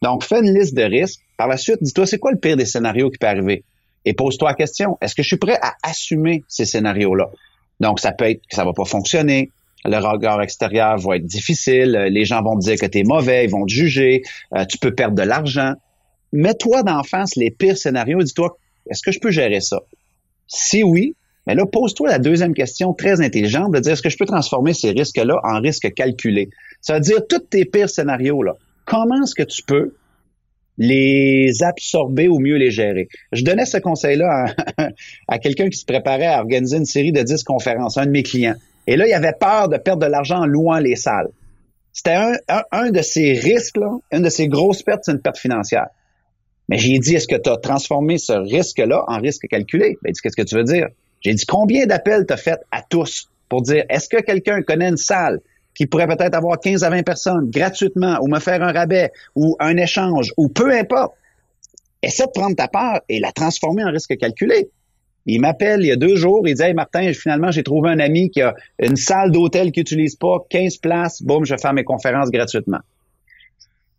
Donc, 0.00 0.24
fais 0.24 0.40
une 0.40 0.58
liste 0.58 0.74
de 0.74 0.84
risques. 0.84 1.20
Par 1.36 1.48
la 1.48 1.58
suite, 1.58 1.82
dis-toi, 1.82 2.06
c'est 2.06 2.18
quoi 2.18 2.32
le 2.32 2.38
pire 2.38 2.56
des 2.56 2.64
scénarios 2.64 3.10
qui 3.10 3.18
peut 3.18 3.26
arriver? 3.26 3.62
et 4.06 4.14
pose-toi 4.14 4.48
la 4.48 4.54
question, 4.54 4.96
est-ce 5.02 5.14
que 5.14 5.22
je 5.22 5.28
suis 5.28 5.36
prêt 5.36 5.58
à 5.60 5.74
assumer 5.82 6.42
ces 6.48 6.64
scénarios-là? 6.64 7.30
Donc, 7.80 8.00
ça 8.00 8.12
peut 8.12 8.24
être 8.24 8.40
que 8.40 8.56
ça 8.56 8.64
va 8.64 8.72
pas 8.72 8.86
fonctionner, 8.86 9.50
le 9.84 9.96
regard 9.96 10.42
extérieur 10.42 10.98
va 10.98 11.16
être 11.16 11.26
difficile, 11.26 11.92
les 12.10 12.24
gens 12.24 12.42
vont 12.42 12.58
te 12.58 12.64
dire 12.64 12.76
que 12.76 12.86
tu 12.86 12.98
es 12.98 13.02
mauvais, 13.02 13.44
ils 13.44 13.50
vont 13.50 13.64
te 13.64 13.72
juger, 13.72 14.22
euh, 14.54 14.64
tu 14.64 14.78
peux 14.78 14.94
perdre 14.94 15.14
de 15.14 15.22
l'argent. 15.22 15.74
Mets-toi 16.32 16.82
d'en 16.82 17.02
face 17.02 17.36
les 17.36 17.50
pires 17.50 17.78
scénarios 17.78 18.20
et 18.20 18.24
dis-toi, 18.24 18.56
est-ce 18.90 19.02
que 19.02 19.12
je 19.12 19.18
peux 19.18 19.30
gérer 19.30 19.60
ça? 19.60 19.80
Si 20.46 20.82
oui, 20.82 21.14
mais 21.46 21.54
là, 21.54 21.64
pose-toi 21.66 22.08
la 22.08 22.18
deuxième 22.18 22.54
question 22.54 22.92
très 22.92 23.20
intelligente 23.20 23.72
de 23.72 23.80
dire, 23.80 23.92
est-ce 23.92 24.02
que 24.02 24.10
je 24.10 24.18
peux 24.18 24.26
transformer 24.26 24.74
ces 24.74 24.90
risques-là 24.90 25.36
en 25.42 25.60
risques 25.60 25.92
calculés? 25.94 26.50
Ça 26.80 26.94
veut 26.94 27.00
dire, 27.00 27.26
tous 27.28 27.38
tes 27.38 27.64
pires 27.64 27.88
scénarios, 27.88 28.42
là, 28.42 28.56
comment 28.84 29.22
est-ce 29.22 29.34
que 29.34 29.42
tu 29.42 29.62
peux 29.62 29.94
les 30.78 31.62
absorber 31.62 32.28
ou 32.28 32.38
mieux 32.38 32.56
les 32.56 32.70
gérer? 32.70 33.08
Je 33.32 33.42
donnais 33.42 33.66
ce 33.66 33.78
conseil-là 33.78 34.54
à, 35.28 35.38
quelqu'un 35.38 35.68
qui 35.70 35.78
se 35.78 35.84
préparait 35.84 36.26
à 36.26 36.40
organiser 36.40 36.76
une 36.76 36.86
série 36.86 37.12
de 37.12 37.22
10 37.22 37.42
conférences, 37.44 37.96
un 37.96 38.06
de 38.06 38.10
mes 38.10 38.22
clients. 38.22 38.56
Et 38.90 38.96
là, 38.96 39.06
il 39.06 39.12
avait 39.12 39.34
peur 39.38 39.68
de 39.68 39.76
perdre 39.76 40.04
de 40.04 40.10
l'argent 40.10 40.40
en 40.40 40.46
louant 40.46 40.80
les 40.80 40.96
salles. 40.96 41.28
C'était 41.92 42.16
un, 42.72 42.90
de 42.90 43.02
ces 43.02 43.34
risques-là, 43.34 43.92
une 44.10 44.22
de 44.22 44.28
ces 44.28 44.48
grosses 44.48 44.82
pertes, 44.82 45.02
c'est 45.04 45.12
une 45.12 45.20
perte 45.20 45.38
financière. 45.38 45.86
Mais 46.68 46.76
j'ai 46.76 46.98
dit, 46.98 47.14
est-ce 47.14 47.28
que 47.28 47.36
tu 47.36 47.48
as 47.50 47.56
transformé 47.56 48.18
ce 48.18 48.32
risque-là 48.32 49.04
en 49.06 49.20
risque 49.20 49.46
calculé? 49.46 49.96
Ben, 50.02 50.08
il 50.08 50.12
dit, 50.12 50.20
qu'est-ce 50.20 50.34
que 50.34 50.42
tu 50.42 50.56
veux 50.56 50.64
dire? 50.64 50.88
J'ai 51.20 51.32
dit, 51.32 51.46
combien 51.46 51.86
d'appels 51.86 52.26
t'as 52.26 52.36
fait 52.36 52.58
à 52.72 52.82
tous 52.82 53.30
pour 53.48 53.62
dire, 53.62 53.84
est-ce 53.88 54.08
que 54.08 54.20
quelqu'un 54.20 54.60
connaît 54.62 54.88
une 54.88 54.96
salle 54.96 55.38
qui 55.72 55.86
pourrait 55.86 56.08
peut-être 56.08 56.34
avoir 56.34 56.58
15 56.58 56.82
à 56.82 56.90
20 56.90 57.04
personnes 57.04 57.48
gratuitement 57.48 58.18
ou 58.22 58.26
me 58.26 58.40
faire 58.40 58.60
un 58.60 58.72
rabais 58.72 59.12
ou 59.36 59.54
un 59.60 59.76
échange 59.76 60.32
ou 60.36 60.48
peu 60.48 60.72
importe? 60.72 61.14
Essaie 62.02 62.26
de 62.26 62.32
prendre 62.32 62.56
ta 62.56 62.66
part 62.66 63.02
et 63.08 63.20
la 63.20 63.30
transformer 63.30 63.84
en 63.84 63.92
risque 63.92 64.16
calculé. 64.16 64.68
Il 65.26 65.40
m'appelle 65.40 65.80
il 65.82 65.86
y 65.86 65.92
a 65.92 65.96
deux 65.96 66.16
jours, 66.16 66.46
il 66.46 66.54
dit 66.54 66.62
Hey 66.62 66.74
Martin, 66.74 67.12
finalement, 67.12 67.50
j'ai 67.50 67.62
trouvé 67.62 67.90
un 67.90 67.98
ami 67.98 68.30
qui 68.30 68.40
a 68.40 68.54
une 68.78 68.96
salle 68.96 69.30
d'hôtel 69.30 69.72
qu'il 69.72 69.82
n'utilise 69.82 70.16
pas, 70.16 70.38
15 70.48 70.78
places, 70.78 71.22
boum, 71.22 71.44
je 71.44 71.54
vais 71.54 71.60
faire 71.60 71.74
mes 71.74 71.84
conférences 71.84 72.30
gratuitement. 72.30 72.80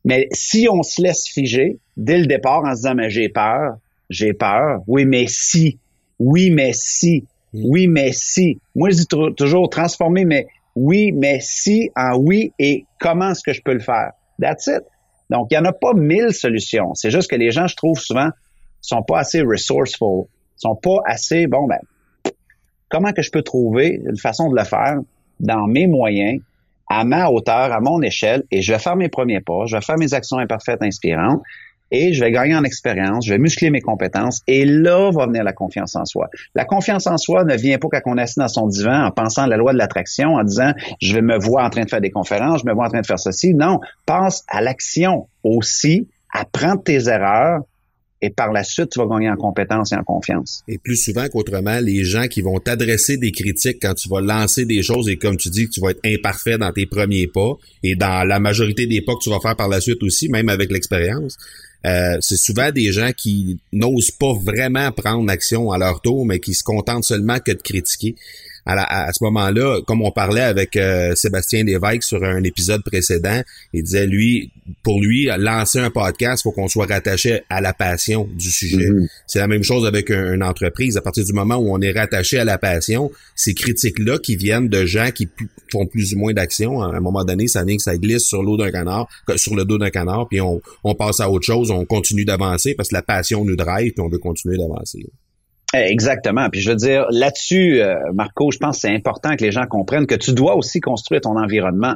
Mais 0.04 0.28
si 0.32 0.68
on 0.70 0.82
se 0.82 1.01
laisse 1.01 1.28
figer 1.28 1.78
dès 1.96 2.18
le 2.18 2.25
départ 2.25 2.63
en 2.63 2.72
se 2.72 2.82
disant 2.82 2.96
Mais 2.96 3.10
j'ai 3.10 3.30
peur, 3.30 3.75
j'ai 4.10 4.34
peur, 4.34 4.82
oui, 4.88 5.06
mais 5.06 5.25
si, 5.28 5.78
oui, 6.20 6.51
mais 6.51 6.72
si, 6.74 7.25
oui, 7.54 7.88
mais 7.88 8.12
si. 8.12 8.60
Moi, 8.75 8.90
je 8.90 8.98
dis 8.98 9.08
toujours 9.36 9.70
transformer 9.70 10.25
mes, 10.25 10.48
oui, 10.75 11.12
mais 11.12 11.40
si 11.42 11.92
en 11.96 12.18
oui 12.18 12.54
et 12.60 12.86
comment 13.00 13.32
est-ce 13.32 13.44
que 13.44 13.54
je 13.54 13.62
peux 13.62 13.74
le 13.74 13.80
faire? 13.80 14.12
That's 14.40 14.68
it. 14.68 14.82
Donc, 15.30 15.48
il 15.51 15.58
n'y 15.58 15.66
en 15.66 15.70
a 15.70 15.74
pas 15.74 15.94
mille 15.94 16.34
solutions. 16.34 16.94
C'est 16.94 17.12
juste 17.12 17.30
que 17.30 17.36
les 17.36 17.51
gens, 17.51 17.68
je 17.68 17.75
trouve 17.75 18.00
souvent, 18.00 18.30
sont 18.82 19.04
pas 19.04 19.20
assez 19.20 19.42
resourceful, 19.42 20.25
sont 20.62 20.75
pas 20.75 20.98
assez, 21.06 21.48
bon, 21.48 21.68
ben, 21.68 21.80
comment 22.89 23.12
que 23.13 23.22
je 23.22 23.32
peux 23.32 23.41
trouver 23.41 24.01
une 24.06 24.18
façon 24.18 24.50
de 24.50 24.58
le 24.58 24.63
faire 24.63 25.00
dans 25.39 25.68
mes 25.68 25.88
moyens, 25.88 26.41
à 26.88 27.03
ma 27.03 27.30
hauteur, 27.30 27.72
à 27.72 27.80
mon 27.80 28.01
échelle, 28.01 28.44
et 28.51 28.62
je 28.62 28.74
vais 28.74 28.80
faire 28.80 28.96
mes 28.96 29.10
premiers 29.10 29.39
pas, 29.39 29.65
je 29.65 29.75
vais 29.75 29.82
faire 29.82 29.98
mes 29.98 30.13
actions 30.13 30.38
imparfaites 30.38 30.84
inspirantes, 30.84 31.41
et 31.91 32.13
je 32.13 32.24
vais 32.24 32.32
gagner 32.32 32.56
en 32.56 32.63
expérience, 32.63 33.25
je 33.25 33.34
vais 33.34 33.38
muscler 33.38 33.70
mes 33.70 33.82
compétences 33.82 34.41
et 34.48 34.65
là 34.65 35.12
va 35.12 35.25
venir 35.25 35.44
la 35.44 35.51
confiance 35.51 35.96
en 35.96 36.06
soi. 36.06 36.30
La 36.56 36.63
confiance 36.63 37.06
en 37.06 37.18
soi 37.18 37.44
ne 37.44 37.56
vient 37.56 37.77
pas 37.77 37.89
quand 37.91 38.00
on 38.06 38.18
est 38.18 38.22
assis 38.22 38.39
dans 38.39 38.48
son 38.48 38.68
divan 38.68 39.06
en 39.06 39.12
pensant 39.12 39.44
à 39.44 39.48
la 39.48 39.58
loi 39.58 39.74
de 39.74 39.77
l'attraction, 39.77 40.36
en 40.36 40.44
disant 40.44 40.72
je 41.01 41.20
me 41.20 41.38
vois 41.38 41.63
en 41.63 41.70
train 41.70 41.84
de 41.84 41.89
faire 41.89 42.01
des 42.01 42.12
conférences, 42.12 42.62
je 42.62 42.65
me 42.65 42.74
vois 42.74 42.86
en 42.86 42.89
train 42.89 43.01
de 43.01 43.06
faire 43.06 43.20
ceci. 43.20 43.53
Non, 43.53 43.80
pense 44.06 44.44
à 44.48 44.62
l'action 44.62 45.27
aussi, 45.44 46.08
apprends 46.34 46.77
tes 46.77 47.10
erreurs, 47.10 47.62
et 48.22 48.30
par 48.30 48.51
la 48.51 48.63
suite, 48.63 48.90
tu 48.92 49.00
vas 49.00 49.08
gagner 49.08 49.30
en 49.30 49.36
compétence 49.36 49.92
et 49.92 49.96
en 49.96 50.04
confiance. 50.04 50.63
Et 50.68 50.78
plus 50.78 50.96
souvent 50.96 51.28
qu'autrement, 51.28 51.80
les 51.80 52.04
gens 52.04 52.28
qui 52.28 52.42
vont 52.42 52.60
t'adresser 52.60 53.18
des 53.18 53.32
critiques 53.32 53.78
quand 53.82 53.96
tu 53.96 54.10
vas 54.10 54.22
lancer 54.22 54.66
des 54.66 54.84
choses 54.84 55.10
et 55.10 55.18
comme 55.18 55.38
tu 55.38 55.50
dis 55.50 55.70
tu 55.70 55.82
vas 55.82 55.92
être 55.92 56.06
imparfait 56.06 56.58
dans 56.58 56.72
tes 56.72 56.86
premiers 56.86 57.28
pas 57.28 57.54
et 57.84 57.96
dans 57.96 58.28
la 58.28 58.40
majorité 58.40 58.86
des 58.86 59.01
pas 59.01 59.13
que 59.16 59.24
tu 59.24 59.30
vas 59.30 59.40
faire 59.40 59.56
par 59.56 59.68
la 59.68 59.82
suite 59.82 60.04
aussi, 60.04 60.30
même 60.30 60.50
avec 60.50 60.72
l'expérience, 60.72 61.38
euh, 61.86 62.18
c'est 62.20 62.38
souvent 62.38 62.72
des 62.72 62.92
gens 62.92 63.12
qui 63.16 63.60
n'osent 63.74 64.12
pas 64.12 64.34
vraiment 64.34 64.92
prendre 64.92 65.30
action 65.32 65.72
à 65.72 65.80
leur 65.80 66.01
tour, 66.01 66.25
mais 66.25 66.40
qui 66.40 66.54
se 66.54 66.63
contentent 66.63 67.04
seulement 67.04 67.40
que 67.40 67.51
de 67.51 67.62
critiquer 67.62 68.16
à, 68.65 69.12
ce 69.13 69.24
moment-là, 69.24 69.82
comme 69.88 70.01
on 70.01 70.12
parlait 70.12 70.41
avec 70.41 70.75
euh, 70.75 71.15
Sébastien 71.15 71.63
Lévesque 71.63 72.03
sur 72.03 72.24
un 72.24 72.44
épisode 72.44 72.84
précédent, 72.84 73.41
il 73.74 73.84
disait 73.84 74.08
lui, 74.08 74.51
pour 74.84 75.01
lui, 75.01 75.30
lancer 75.38 75.80
un 75.80 75.89
podcast, 75.89 76.44
faut 76.44 76.51
qu'on 76.51 76.68
soit 76.68 76.86
rattaché 76.86 77.41
à 77.50 77.62
la 77.62 77.74
passion 77.74 78.27
du 78.34 78.51
sujet. 78.51 78.89
Mm-hmm. 78.89 79.08
C'est 79.27 79.39
la 79.39 79.48
même 79.48 79.63
chose 79.63 79.86
avec 79.86 80.10
une 80.10 80.44
entreprise. 80.44 80.98
À 80.98 81.01
partir 81.01 81.25
du 81.25 81.34
moment 81.34 81.56
où 81.56 81.74
on 81.74 81.82
est 81.82 81.91
rattaché 81.91 82.38
à 82.38 82.46
la 82.46 82.58
passion, 82.58 83.12
ces 83.36 83.53
critiques-là 83.53 84.20
qui 84.20 84.36
viennent 84.36 84.70
de 84.70 84.86
gens 84.86 85.10
qui 85.12 85.27
font 85.72 85.86
plus 85.86 86.13
ou 86.13 86.20
moins 86.20 86.34
d'action, 86.34 86.82
à 86.82 86.96
un 86.96 87.00
moment 87.00 87.24
donné, 87.24 87.48
ça 87.48 87.63
vient 87.63 87.75
que 87.75 87.84
ça 87.84 87.98
glisse 87.98 88.24
sur 88.24 88.44
l'eau 88.44 88.58
d'un 88.58 88.72
canard, 88.72 89.08
sur 89.36 89.56
le 89.56 89.65
dos 89.65 89.77
d'un 89.77 89.89
canard, 89.89 90.27
puis 90.30 90.41
on, 90.41 90.62
on 90.84 90.96
passe 90.96 91.20
à 91.20 91.30
autre 91.30 91.46
chose, 91.46 91.72
on 91.72 91.86
continue 91.86 92.25
d'avancer 92.25 92.75
parce 92.75 92.89
que 92.89 92.96
la 92.96 93.01
passion 93.01 93.44
nous 93.46 93.56
drive, 93.56 93.94
puis 93.94 94.01
on 94.01 94.10
veut 94.10 94.20
continuer 94.20 94.58
d'avancer. 94.58 95.00
Exactement. 95.74 96.50
Puis 96.50 96.62
je 96.62 96.70
veux 96.70 96.75
dire, 96.75 97.06
là-dessus, 97.12 97.82
euh, 97.82 97.96
Marco, 98.13 98.51
je 98.51 98.58
pense 98.58 98.78
que 98.78 98.82
c'est 98.82 98.96
important 98.96 99.36
que 99.36 99.44
les 99.44 99.51
gens 99.51 99.66
comprennent 99.68 100.08
que 100.08 100.16
tu 100.16 100.34
dois 100.34 100.56
aussi 100.56 100.80
construire 100.80 101.22
ton 101.22 101.38
environnement. 101.38 101.96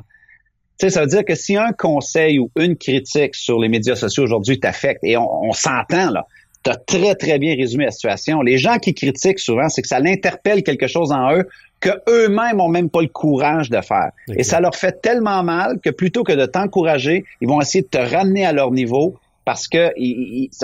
Tu 0.79 0.87
sais, 0.87 0.89
ça 0.89 1.01
veut 1.01 1.07
dire 1.07 1.25
que 1.25 1.35
si 1.35 1.55
un 1.55 1.71
conseil 1.71 2.39
ou 2.39 2.51
une 2.57 2.75
critique 2.75 3.35
sur 3.35 3.59
les 3.59 3.69
médias 3.69 3.95
sociaux 3.95 4.23
aujourd'hui 4.23 4.59
t'affecte, 4.59 5.03
et 5.03 5.15
on, 5.17 5.51
s'entend 5.53 6.11
là, 6.11 6.25
tu 6.63 6.71
as 6.71 6.75
très, 6.75 7.15
très 7.15 7.37
bien 7.37 7.55
résumé 7.55 7.85
la 7.85 7.91
situation. 7.91 8.41
Les 8.41 8.57
gens 8.57 8.77
qui 8.77 8.93
critiquent 8.93 9.39
souvent, 9.39 9.69
c'est 9.69 9.81
que 9.81 9.87
ça 9.87 9.99
l'interpelle 9.99 10.63
quelque 10.63 10.87
chose 10.87 11.11
en 11.11 11.33
eux 11.33 11.47
que 11.79 11.89
eux-mêmes 12.09 12.59
ont 12.59 12.67
même 12.67 12.89
pas 12.89 13.01
le 13.01 13.07
courage 13.07 13.69
de 13.69 13.79
faire. 13.81 14.11
Et 14.35 14.43
ça 14.43 14.59
leur 14.59 14.75
fait 14.75 15.01
tellement 15.01 15.43
mal 15.43 15.79
que 15.81 15.89
plutôt 15.89 16.23
que 16.23 16.33
de 16.33 16.45
t'encourager, 16.45 17.23
ils 17.41 17.47
vont 17.47 17.61
essayer 17.61 17.83
de 17.83 17.87
te 17.87 17.97
ramener 17.97 18.45
à 18.45 18.51
leur 18.51 18.71
niveau 18.71 19.15
parce 19.45 19.67
que, 19.67 19.89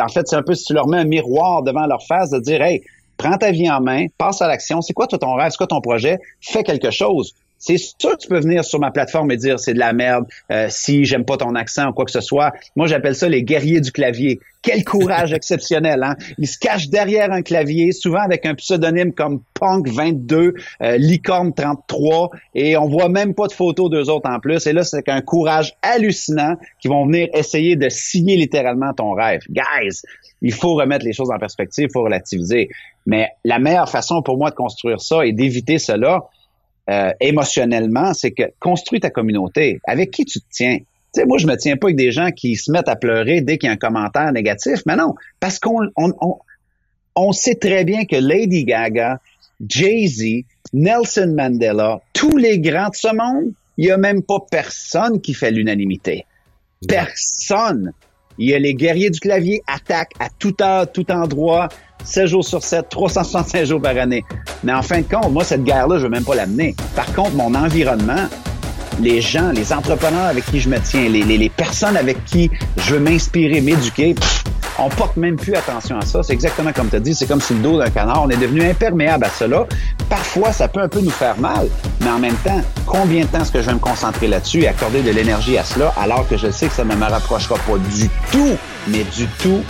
en 0.02 0.08
fait, 0.08 0.28
c'est 0.28 0.36
un 0.36 0.42
peu 0.42 0.56
si 0.56 0.66
tu 0.66 0.74
leur 0.74 0.88
mets 0.88 0.98
un 0.98 1.06
miroir 1.06 1.62
devant 1.62 1.86
leur 1.86 2.04
face 2.04 2.32
de 2.32 2.40
dire, 2.40 2.62
hey, 2.64 2.82
prends 3.22 3.38
ta 3.38 3.52
vie 3.52 3.70
en 3.70 3.82
main, 3.82 4.08
passe 4.18 4.42
à 4.42 4.48
l'action. 4.48 4.82
C'est 4.82 4.94
quoi 4.94 5.08
toi, 5.08 5.20
ton 5.20 5.36
rêve? 5.36 5.52
C'est 5.52 5.58
quoi 5.58 5.68
ton 5.68 5.82
projet? 5.82 6.20
Fais 6.40 6.64
quelque 6.64 6.90
chose. 6.90 7.36
C'est 7.62 7.78
sûr 7.78 8.12
que 8.14 8.18
tu 8.18 8.28
peux 8.28 8.40
venir 8.40 8.66
sur 8.66 8.80
ma 8.80 8.90
plateforme 8.90 9.30
et 9.32 9.38
dire 9.38 9.60
c'est 9.60 9.76
de 9.76 9.80
la 9.80 9.94
merde, 9.94 10.26
euh, 10.52 10.66
si 10.70 11.06
j'aime 11.06 11.26
pas 11.26 11.38
ton 11.38 11.54
accent 11.54 11.90
ou 11.90 11.94
quoi 11.94 12.06
que 12.06 12.12
ce 12.12 12.20
soit. 12.20 12.52
Moi, 12.76 12.88
j'appelle 12.88 13.16
ça 13.16 13.30
les 13.30 13.44
guerriers 13.44 13.82
du 13.82 13.92
clavier. 13.92 14.40
Quel 14.64 14.84
courage 14.84 15.32
exceptionnel, 15.34 16.02
hein? 16.02 16.16
Ils 16.40 16.48
se 16.48 16.58
cachent 16.58 16.90
derrière 16.90 17.32
un 17.32 17.44
clavier, 17.44 17.92
souvent 17.92 18.22
avec 18.22 18.48
un 18.48 18.56
pseudonyme 18.56 19.14
comme 19.14 19.42
Punk22, 19.60 20.34
euh, 20.82 20.98
Licorne33, 20.98 22.30
et 22.56 22.78
on 22.78 22.88
voit 22.88 23.10
même 23.10 23.36
pas 23.36 23.46
de 23.46 23.54
photos 23.54 23.92
d'eux 23.92 24.10
autres 24.10 24.30
en 24.30 24.40
plus. 24.40 24.66
Et 24.66 24.74
là, 24.74 24.84
c'est 24.84 25.08
un 25.08 25.22
courage 25.22 25.76
hallucinant 25.84 26.56
qui 26.82 26.88
vont 26.88 27.06
venir 27.06 27.28
essayer 27.36 27.76
de 27.76 27.90
signer 27.90 28.38
littéralement 28.38 28.92
ton 28.94 29.14
rêve. 29.14 29.42
Guys, 29.50 30.02
il 30.42 30.54
faut 30.54 30.74
remettre 30.74 31.06
les 31.06 31.14
choses 31.14 31.30
en 31.30 31.38
perspective, 31.38 31.90
il 31.90 31.94
faut 31.94 32.04
relativiser. 32.04 32.70
Mais 33.06 33.30
la 33.46 33.60
meilleure 33.60 33.90
façon 33.90 34.24
pour 34.24 34.38
moi 34.38 34.50
de 34.50 34.56
construire 34.56 35.00
ça 35.00 35.26
et 35.26 35.32
d'éviter 35.32 35.78
cela, 35.78 36.24
euh, 36.92 37.12
émotionnellement, 37.22 38.14
c'est 38.14 38.32
que 38.32 38.44
construis 38.60 39.00
ta 39.00 39.10
communauté. 39.10 39.80
Avec 39.86 40.12
qui 40.12 40.26
tu 40.26 40.40
te 40.40 40.46
tiens? 40.50 40.78
Tu 40.80 41.22
sais, 41.22 41.26
moi, 41.26 41.38
je 41.38 41.48
me 41.48 41.56
tiens 41.56 41.78
pas 41.78 41.88
avec 41.88 41.96
des 41.96 42.12
gens 42.12 42.32
qui 42.32 42.56
se 42.56 42.70
mettent 42.72 42.90
à 42.90 42.98
pleurer 42.98 43.40
dès 43.42 43.58
qu'il 43.58 43.68
y 43.68 43.70
a 43.70 43.74
un 43.74 43.78
commentaire 43.78 44.32
négatif, 44.34 44.82
mais 44.86 44.98
non, 44.98 45.16
parce 45.40 45.58
qu'on 45.60 45.88
on, 45.96 46.38
on, 47.16 47.32
sait 47.32 47.56
très 47.56 47.86
bien 47.86 48.04
que 48.06 48.18
Lady 48.18 48.66
Gaga, 48.66 49.20
Jay-Z, 49.66 50.44
Nelson 50.74 51.34
Mandela, 51.36 52.02
tous 52.14 52.36
les 52.36 52.60
grands 52.60 52.90
de 52.90 52.96
ce 52.96 53.14
monde, 53.14 53.54
il 53.78 53.86
y 53.86 53.92
a 53.92 53.98
même 53.98 54.22
pas 54.22 54.40
personne 54.50 55.22
qui 55.22 55.34
fait 55.34 55.52
l'unanimité. 55.52 56.26
Personne. 56.88 57.94
Il 58.38 58.50
y 58.50 58.54
a 58.54 58.60
les 58.60 58.74
guerriers 58.74 59.10
du 59.10 59.20
clavier 59.20 59.62
attaquent 59.68 60.16
à 60.20 60.28
tout 60.40 60.56
heure, 60.62 60.92
tout 60.92 61.10
endroit, 61.12 61.70
7 62.04 62.28
jours 62.28 62.46
sur 62.46 62.64
7, 62.64 62.90
365 62.90 63.66
jours 63.66 63.82
par 63.82 63.98
année. 63.98 64.24
Mais 64.64 64.74
en 64.74 64.82
fin 64.82 65.00
de 65.02 65.06
compte, 65.06 65.32
moi, 65.32 65.44
cette 65.44 65.64
guerre-là, 65.64 65.98
je 65.98 66.04
veux 66.04 66.10
même 66.10 66.24
pas 66.24 66.36
l'amener. 66.36 66.76
Par 66.96 67.12
contre, 67.14 67.34
mon 67.34 67.54
environnement, 67.56 68.28
les 69.00 69.22
gens, 69.22 69.52
les 69.52 69.74
entrepreneurs 69.74 70.26
avec 70.26 70.46
qui 70.46 70.60
je 70.60 70.70
me 70.70 70.80
tiens, 70.80 71.08
les, 71.10 71.50
personnes 71.50 71.98
avec 71.98 72.24
qui 72.26 72.50
je 72.78 72.96
veux 72.96 73.00
m'inspirer, 73.00 73.62
m'éduquer, 73.62 74.16
on 74.80 74.90
porte 74.90 75.18
même 75.18 75.36
plus 75.36 75.56
attention 75.56 75.98
à 75.98 76.06
ça. 76.06 76.24
C'est 76.24 76.34
exactement 76.34 76.72
comme 76.72 76.90
tu 76.90 76.96
as 76.96 77.00
dit, 77.00 77.14
c'est 77.14 77.28
comme 77.28 77.42
si 77.42 77.54
le 77.54 77.60
dos 77.60 77.80
d'un 77.80 77.90
canard, 77.90 78.24
on 78.24 78.30
est 78.30 78.38
devenu 78.38 78.64
imperméable 78.64 79.26
à 79.26 79.30
cela. 79.30 79.66
Parfois, 80.10 80.52
ça 80.52 80.68
peut 80.68 80.82
un 80.82 80.90
peu 80.90 81.02
nous 81.02 81.12
faire 81.12 81.38
mal, 81.40 81.68
mais 82.02 82.10
en 82.10 82.20
même 82.20 82.36
temps, 82.44 82.62
combien 82.86 83.22
de 83.22 83.28
temps 83.28 83.42
est-ce 83.42 83.52
que 83.52 83.62
je 83.62 83.68
vais 83.68 83.74
me 83.74 83.80
concentrer 83.80 84.28
là-dessus 84.28 84.62
et 84.62 84.68
accorder 84.68 85.02
de 85.02 85.12
l'énergie 85.12 85.58
à 85.58 85.64
cela 85.64 85.94
alors 85.98 86.28
que 86.28 86.38
je 86.38 86.50
sais 86.52 86.68
que 86.68 86.74
ça 86.74 86.84
ne 86.84 86.96
me 86.96 87.06
rapprochera 87.06 87.56
pas 87.56 87.78
du 87.78 88.10
tout, 88.32 88.58
mais 88.88 89.04
du 89.16 89.28
tout 89.40 89.62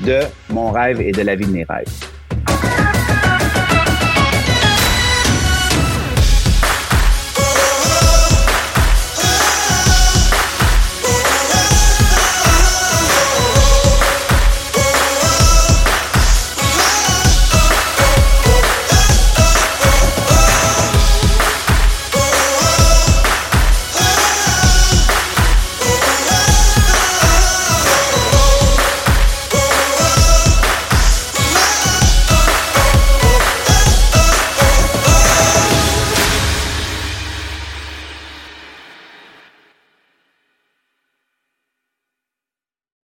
de 0.00 0.20
mon 0.50 0.70
rêve 0.70 1.00
et 1.00 1.12
de 1.12 1.22
la 1.22 1.34
vie 1.34 1.46
de 1.46 1.52
mes 1.52 1.64
rêves. 1.64 2.19